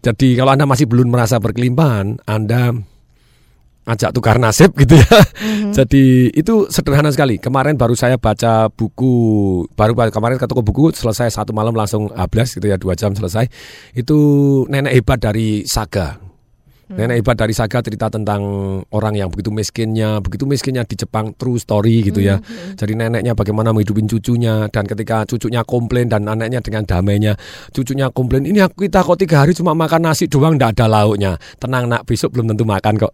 [0.00, 2.72] Jadi kalau Anda masih belum merasa berkelimpahan, Anda
[3.90, 5.18] ajak tukar nasib gitu ya.
[5.82, 7.42] Jadi itu sederhana sekali.
[7.42, 9.12] Kemarin baru saya baca buku,
[9.74, 13.50] baru kemarin ke toko buku selesai satu malam langsung habis gitu ya dua jam selesai.
[13.96, 14.18] Itu
[14.70, 16.29] nenek hebat dari Saga.
[16.90, 18.42] Nenek hebat dari Saga cerita tentang
[18.90, 22.42] orang yang begitu miskinnya, begitu miskinnya di Jepang, true story gitu ya.
[22.74, 27.38] Jadi neneknya bagaimana menghidupin cucunya dan ketika cucunya komplain dan anaknya dengan damainya,
[27.70, 31.38] cucunya komplain, ini aku kita kok tiga hari cuma makan nasi doang, ndak ada lauknya.
[31.62, 33.12] Tenang nak, besok belum tentu makan kok.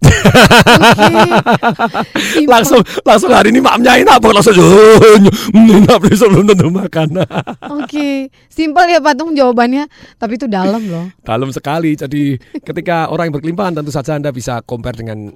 [2.52, 4.96] langsung langsung hari ini maknya apa langsung "Oh,
[5.54, 7.08] enak besok belum tentu makan.
[7.80, 9.86] Oke, simpel ya Patung jawabannya,
[10.16, 11.06] tapi itu dalam loh.
[11.20, 11.94] Dalam sekali.
[11.94, 15.30] Jadi ketika orang yang berkelimpahan tentu saja Anda bisa compare dengan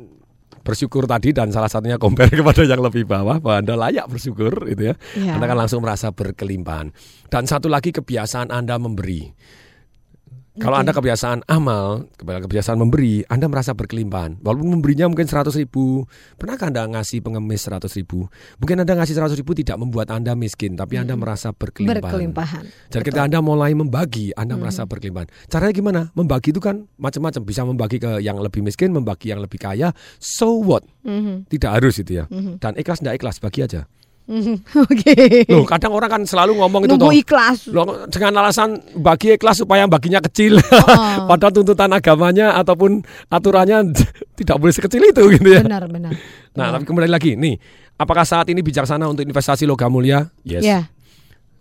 [0.65, 4.91] bersyukur tadi dan salah satunya compare kepada yang lebih bawah bahwa Anda layak bersyukur gitu
[4.91, 4.95] ya.
[5.15, 5.37] Iya.
[5.37, 6.91] Anda kan langsung merasa berkelimpahan.
[7.29, 9.29] Dan satu lagi kebiasaan Anda memberi.
[10.55, 10.79] Kalau.
[10.79, 14.39] Anda kebiasaan amal, kebi- kebiasaan memberi, Anda merasa berkelimpahan.
[14.39, 16.07] Walaupun memberinya mungkin 100 ribu.
[16.39, 18.31] Pernahkah Anda ngasih pengemis 100 ribu?
[18.63, 22.07] Mungkin Anda ngasih 100 ribu tidak membuat Anda miskin, tapi Anda merasa berkelimpahan.
[22.07, 22.65] Berkelimpahan.
[22.87, 24.91] Jadi ketika Anda mulai membagi, Anda merasa Mhm.
[24.95, 25.29] berkelimpahan.
[25.51, 26.01] Caranya gimana?
[26.15, 27.43] Membagi itu kan macam-macam.
[27.43, 29.91] Bisa membagi ke yang lebih miskin, membagi yang lebih kaya.
[30.23, 30.87] So what?
[31.03, 31.51] Mhm.
[31.51, 32.31] Tidak harus itu ya.
[32.31, 32.63] Mhm.
[32.63, 33.91] Dan ikhlas tidak ikhlas, bagi aja.
[34.89, 35.45] Oke.
[35.53, 37.12] Loh, kadang orang kan selalu ngomong itu Nunggu toh.
[37.12, 37.59] ikhlas.
[37.68, 40.57] Loh, dengan alasan bagi ikhlas supaya baginya kecil.
[41.31, 43.93] Padahal tuntutan agamanya ataupun aturannya
[44.33, 45.61] tidak boleh sekecil itu gitu ya.
[45.61, 46.12] Benar, benar.
[46.57, 47.61] Nah, tapi kembali lagi nih,
[48.01, 50.25] apakah saat ini bijaksana untuk investasi logam mulia?
[50.41, 50.64] Yes.
[50.64, 50.89] Ya.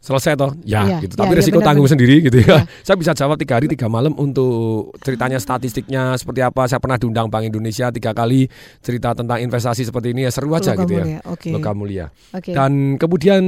[0.03, 0.51] Selesai toh?
[0.61, 1.15] Ya, Iya, gitu.
[1.15, 1.95] Tapi iya, resiko benar, tanggung benar.
[1.95, 2.47] sendiri gitu ya.
[2.59, 2.59] Iya.
[2.83, 4.51] Saya bisa jawab tiga hari tiga malam untuk
[4.99, 6.67] ceritanya statistiknya seperti apa.
[6.67, 10.75] Saya pernah diundang Bank Indonesia tiga kali cerita tentang investasi seperti ini ya seru aja
[10.75, 11.49] gitu mulia, ya.
[11.49, 12.05] Logam mulia.
[12.29, 12.51] Oke.
[12.51, 13.43] Dan kemudian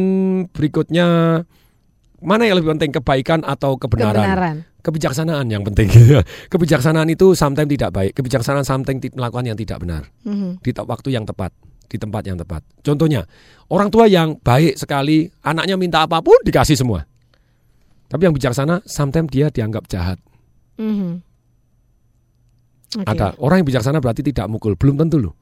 [0.49, 1.07] berikutnya
[2.17, 4.15] mana yang lebih penting kebaikan atau kebenaran?
[4.17, 4.55] Kebenaran.
[4.79, 5.91] Kebijaksanaan yang penting.
[6.51, 8.11] Kebijaksanaan itu sometimes tidak baik.
[8.13, 10.61] Kebijaksanaan sometimes ti- melakukan yang tidak benar Mhm.
[10.61, 11.51] di te- waktu yang tepat,
[11.87, 12.65] di tempat yang tepat.
[12.81, 13.23] Contohnya,
[13.69, 17.05] orang tua yang baik sekali, anaknya minta apa pun dikasih semua.
[18.09, 20.17] Tapi yang bijaksana, sometimes dia dianggap jahat.
[20.77, 21.21] Mhm.
[22.95, 23.07] Oke.
[23.11, 25.35] Ada orang yang bijaksana berarti tidak mukul, belum tentu loh.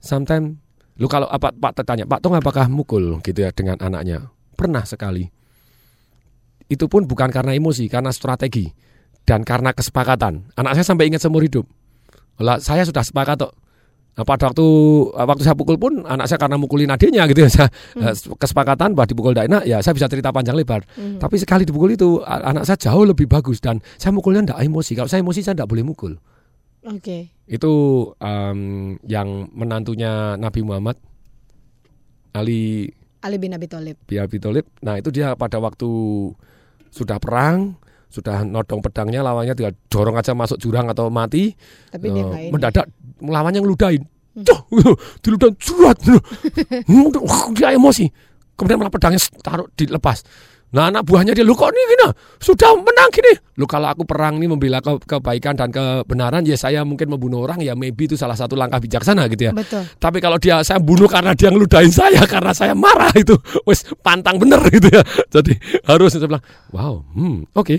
[0.00, 0.56] Sometimes,
[0.96, 4.32] lu kalau apa Pak tanya, Pak Tong apakah mukul gitu ya dengan anaknya?
[4.56, 5.28] Pernah sekali.
[6.70, 8.72] Itu pun bukan karena emosi, karena strategi
[9.28, 10.54] dan karena kesepakatan.
[10.56, 11.68] Anak saya sampai ingat seumur hidup.
[12.40, 13.52] Lah saya sudah sepakat kok.
[14.12, 14.66] Nah, pada waktu
[15.10, 17.50] waktu saya pukul pun anak saya karena mukulin adiknya gitu ya.
[17.54, 18.04] Saya, Hmm.
[18.04, 20.84] eh, kesepakatan bahwa dipukul tidak enak ya saya bisa cerita panjang lebar.
[20.92, 21.16] Mhm.
[21.16, 24.92] Tapi sekali dipukul itu anak saya jauh lebih bagus dan saya mukulnya tidak emosi.
[24.94, 26.12] Kalau saya emosi saya tidak boleh mukul.
[26.84, 27.32] Oke.
[27.46, 27.72] Itu
[28.18, 28.58] em,
[29.02, 31.00] yang menantunya Nabi Muhammad
[32.32, 32.88] Ali
[33.22, 33.96] Ali bin Abi Thalib.
[34.02, 34.66] bin Abi Thalib.
[34.82, 35.86] Nah itu dia pada waktu
[36.90, 41.54] sudah perang, sudah nodong pedangnya lawannya tinggal dorong aja masuk jurang atau mati.
[41.88, 42.12] Tapi Eh.
[42.12, 42.50] Hmm.
[42.50, 42.90] mendadak
[43.22, 44.02] lawannya ngeludahin.
[44.32, 44.64] Duh,
[45.20, 45.98] diludahin surat.
[47.56, 48.08] dia emosi.
[48.56, 50.24] Kemudian malah pedangnya taruh dilepas.
[50.72, 52.08] Nah anak buahnya dia, lu kok ini gini,
[52.40, 53.36] sudah menang gini.
[53.60, 57.60] Lu kalau aku perang nih membela ke- kebaikan dan kebenaran, ya saya mungkin membunuh orang,
[57.60, 59.52] ya maybe itu salah satu langkah bijaksana gitu ya.
[59.52, 59.84] Betul.
[60.00, 63.36] Tapi kalau dia saya bunuh karena dia ngeludahin saya karena saya marah itu
[63.68, 65.04] wes pantang bener gitu ya.
[65.28, 65.52] Jadi
[65.84, 67.76] harus saya bilang, wow, hmm, oke.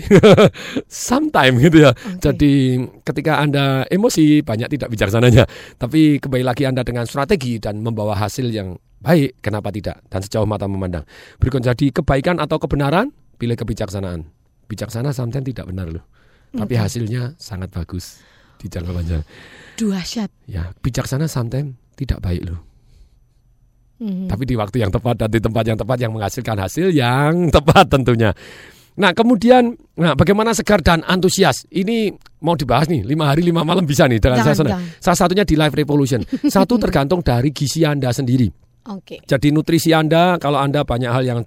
[0.86, 1.90] Sometime gitu ya.
[2.22, 5.44] Jadi ketika Anda emosi banyak tidak bijaksananya.
[5.82, 10.00] Tapi kembali lagi Anda dengan strategi dan membawa hasil yang baik, kenapa tidak?
[10.08, 11.04] Dan sejauh mata memandang.
[11.36, 14.24] Berikutnya jadi kebaikan atau kebenaran, pilih kebijaksanaan.
[14.64, 16.04] Bijaksana sometimes tidak benar loh.
[16.54, 18.24] Tapi hasilnya sangat bagus
[18.56, 19.22] di jangka panjang.
[19.76, 20.30] Dahsyat.
[20.48, 22.62] Ya, bijaksana sometimes tidak baik loh.
[24.00, 24.26] Mhm.
[24.26, 27.86] Tapi di waktu yang tepat dan di tempat yang tepat yang menghasilkan hasil yang tepat
[27.90, 28.34] tentunya.
[28.94, 31.66] Nah kemudian, nah bagaimana segar dan antusias?
[31.66, 32.14] Ini
[32.46, 34.78] mau dibahas nih, lima hari lima malam bisa nih suasana.
[34.78, 35.02] jangan.
[35.02, 36.22] Salah satunya di Live Revolution.
[36.54, 38.63] Satu tergantung dari gizi anda sendiri.
[38.84, 39.24] Oke.
[39.24, 41.40] Jadi nutrisi anda, kalau anda banyak hal yang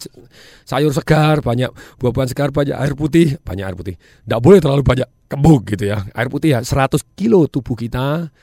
[0.66, 1.70] sayur segar, banyak
[2.02, 3.96] buah-buahan segar, banyak air putih, banyak air putih.
[3.98, 6.02] Tidak boleh terlalu banyak kembung gitu ya.
[6.18, 8.34] Air putih ya 100 kilo tubuh kita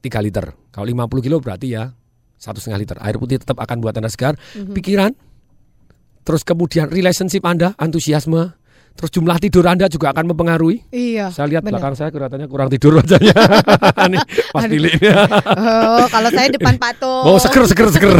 [0.00, 0.48] 3 liter.
[0.72, 1.92] Kalau 50 kilo berarti ya
[2.40, 2.96] satu setengah liter.
[3.04, 4.34] Air putih tetap akan buat anda segar.
[4.56, 4.72] Mhm.
[4.72, 5.12] Pikiran,
[6.24, 8.56] terus kemudian relationship anda, antusiasme,
[8.94, 10.86] terus jumlah tidur anda juga akan mempengaruhi.
[10.92, 11.32] Iya.
[11.32, 11.80] Saya lihat benar.
[11.80, 13.34] belakang saya kelihatannya kurang tidur wajahnya.
[14.12, 14.20] Nih,
[14.56, 14.70] Aduh.
[14.70, 14.92] Billy.
[15.58, 17.24] Oh, kalau saya depan patung.
[17.24, 18.12] Oh, seger, seger, seger.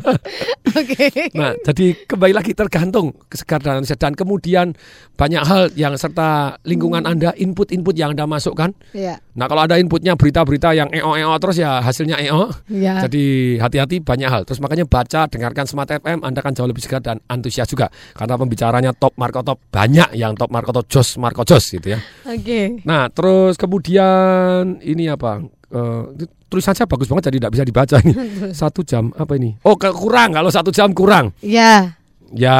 [0.80, 1.30] Oke.
[1.32, 3.82] Nah, jadi kembali lagi tergantung kesegar dan
[4.12, 4.76] kemudian
[5.16, 8.76] banyak hal yang serta lingkungan Anda, input-input yang Anda masukkan.
[8.92, 9.16] Iya.
[9.36, 12.52] Nah, kalau ada inputnya berita-berita yang eo-eo terus ya hasilnya eo.
[12.68, 13.06] Iya.
[13.08, 14.42] Jadi hati-hati banyak hal.
[14.44, 17.88] Terus makanya baca, dengarkan Smart FM, Anda akan jauh lebih segar dan antusias juga.
[18.12, 22.00] Karena pembicaranya top Marco top banyak yang top Marco Jos Marco Jos gitu ya.
[22.26, 22.82] Oke.
[22.86, 25.42] Nah, terus kemudian ini apa?
[25.66, 26.02] Eh,
[26.46, 28.12] tulisan saya bagus banget jadi tidak bisa dibaca ini.
[28.60, 29.58] Satu jam apa ini?
[29.66, 31.34] Oh, kurang kalau satu jam kurang.
[31.42, 31.95] Ya.
[32.34, 32.58] Ya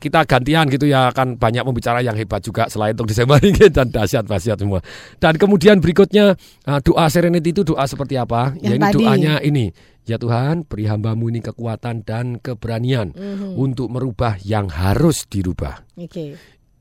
[0.00, 3.92] kita gantian gitu ya akan banyak pembicara yang hebat juga selain untuk Desember ini dan
[3.92, 4.80] dahsyat dahsyat semua.
[5.20, 6.32] Dan kemudian berikutnya
[6.64, 8.56] uh, doa serenity itu doa seperti apa?
[8.56, 8.94] Yang ya ini tadi.
[8.96, 9.66] doanya ini.
[10.04, 13.56] Ya Tuhan, beri hambamu ini kekuatan dan keberanian Mhm.
[13.56, 15.80] untuk merubah yang harus dirubah.
[15.96, 16.36] Oke.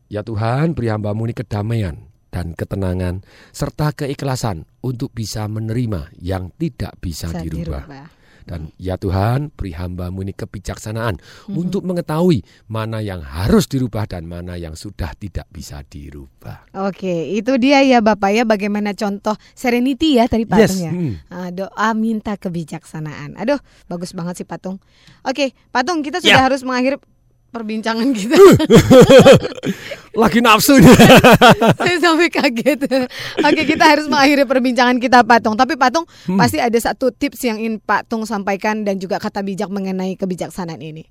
[0.08, 1.96] Ya Tuhan, beri hambamu ini kedamaian
[2.28, 7.84] dan ketenangan serta keikhlasan untuk bisa menerima yang tidak bisa Bisa dirubah.
[7.88, 8.23] dirubah.
[8.44, 11.18] Dan ya Tuhan, beri hambamu ini kebijaksanaan
[11.48, 11.56] Mhm.
[11.56, 16.68] untuk mengetahui mana yang harus dirubah dan mana yang sudah tidak bisa dirubah.
[16.78, 20.92] Oke, itu dia ya Bapak ya bagaimana contoh serenity ya tadi Yes, Patung ya.
[20.92, 21.14] hmm.
[21.28, 23.36] Ah, doa minta kebijaksanaan.
[23.36, 24.80] Aduh, bagus banget sih Patung.
[25.22, 26.46] Oke, Patung kita sudah Ya.
[26.46, 27.00] harus mengakhiri
[27.54, 28.34] perbincangan kita.
[30.22, 30.90] Lagi nafsu nih.
[31.86, 32.80] Saya sampai kaget.
[33.46, 35.54] Oke, kita harus mengakhiri perbincangan kita Patung.
[35.54, 36.40] Tapi Patung Hmm.
[36.42, 41.06] pasti ada satu tips yang ingin Patung sampaikan dan juga kata bijak mengenai kebijaksanaan ini.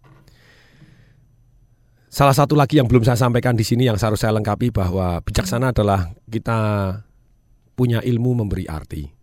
[2.13, 5.73] Salah satu lagi yang belum saya sampaikan di sini yang harus saya lengkapi bahwa bijaksana
[5.73, 6.59] adalah kita
[7.73, 9.22] punya ilmu memberi arti.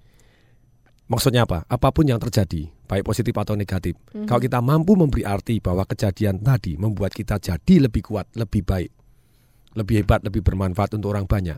[1.10, 1.66] Maksudnya apa?
[1.66, 4.30] Apa pun yang terjadi, baik positif atau negatif, Mhm.
[4.30, 8.94] kalau kita mampu memberi arti bahwa kejadian tadi membuat kita jadi lebih kuat, lebih baik,
[9.74, 11.58] lebih hebat, lebih bermanfaat untuk orang banyak.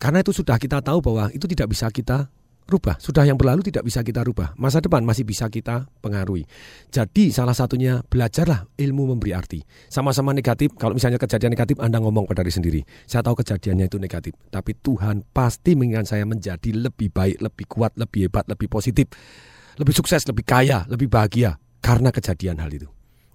[0.00, 2.32] Karena itu sudah kita tahu bahwa itu tidak bisa kita
[2.72, 2.96] rubah.
[2.96, 4.56] Sudah yang berlalu tidak bisa kita rubah.
[4.56, 6.48] Masa depan masih bisa kita pengaruhi.
[6.88, 9.60] Jadi salah satunya belajarlah ilmu memberi arti.
[9.92, 12.80] Sama-sama negatif, kalau misalnya kejadian negatif Anda ngomong pada diri sendiri.
[13.04, 17.92] Saya tahu kejadiannya itu negatif, tapi Tuhan pasti menginginkan saya menjadi lebih baik, lebih kuat,
[18.00, 19.12] lebih hebat, lebih positif,
[19.76, 22.88] lebih sukses, lebih kaya, lebih bahagia karena kejadian hal itu.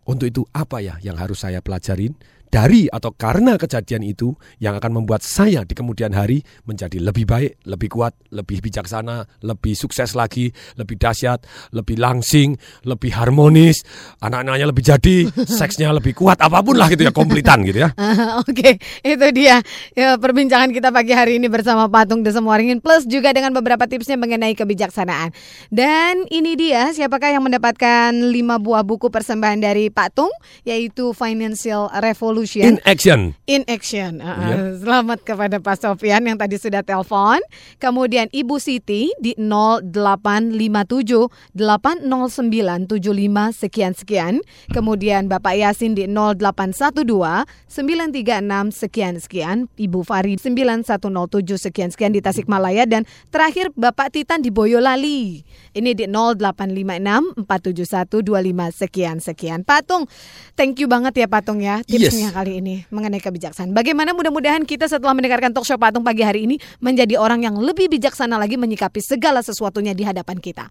[0.07, 2.15] Untuk itu apa ya yang harus saya pelajarin
[2.47, 4.31] dari atau karena kejadian itu
[4.63, 9.75] yang akan membuat saya di kemudian hari menjadi lebih baik, lebih kuat, lebih bijaksana, lebih
[9.75, 11.43] sukses lagi, lebih dahsyat,
[11.75, 12.55] lebih langsing,
[12.87, 13.83] lebih harmonis,
[14.23, 15.17] anak-anaknya lebih jadi,
[15.59, 17.89] seksnya lebih kuat, apa pun lah gitu ya, komplitan gitu ya.
[18.47, 19.59] Oke, itu dia
[19.93, 24.15] ya, perbincangan kita pagi hari ini bersama Patung Desem Waringin plus juga dengan beberapa tipsnya
[24.15, 25.35] mengenai kebijaksanaan.
[25.67, 30.31] Dan ini dia siapakah yang mendapatkan lima buah buku persembahan dari Patung
[30.63, 32.36] yaitu Financial Revolution.
[32.45, 33.33] In action.
[33.49, 34.21] In action.
[34.21, 34.37] Ah, ah.
[34.45, 34.77] Iya.
[34.77, 37.41] Selamat kepada Pak Sofian yang tadi sudah telepon.
[37.81, 44.45] Kemudian Ibu Siti di 0857 809 75 sekian sekian.
[44.69, 49.65] Kemudian Bapak Yasin di 0812 936 sekian sekian.
[49.73, 55.41] Ibu Farid 9107 sekian sekian di Tasikmalaya dan terakhir Bapak Titan di Boyolali.
[55.73, 59.65] Ini di 0856 471 25 sekian sekian.
[59.65, 60.05] Patung,
[60.53, 62.26] thank you banget ya Patung ya tipsnya Yes.
[62.31, 63.75] Kali ini mengenai kebijaksanaan.
[63.75, 67.91] Bagaimana mudah-mudahan kita setelah mendengarkan talk show Patung pagi hari ini menjadi orang yang lebih
[67.91, 70.69] bijaksana lagi menyikapi segala sesuatunya di hadapan kita.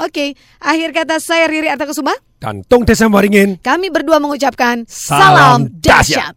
[0.00, 2.12] Oke, akhir kata saya Riri Artakusuma.
[2.38, 3.62] Dan Tung Desem Waringin.
[3.62, 6.34] Kami berdua mengucapkan Salam salam dahsyat.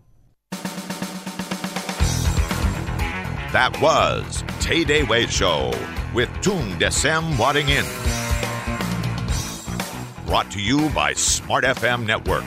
[3.55, 5.71] That was Tay Day Way Show
[6.13, 7.87] with Tung Desem Wadding In.
[10.27, 12.43] Brought to you by Smart FM Network.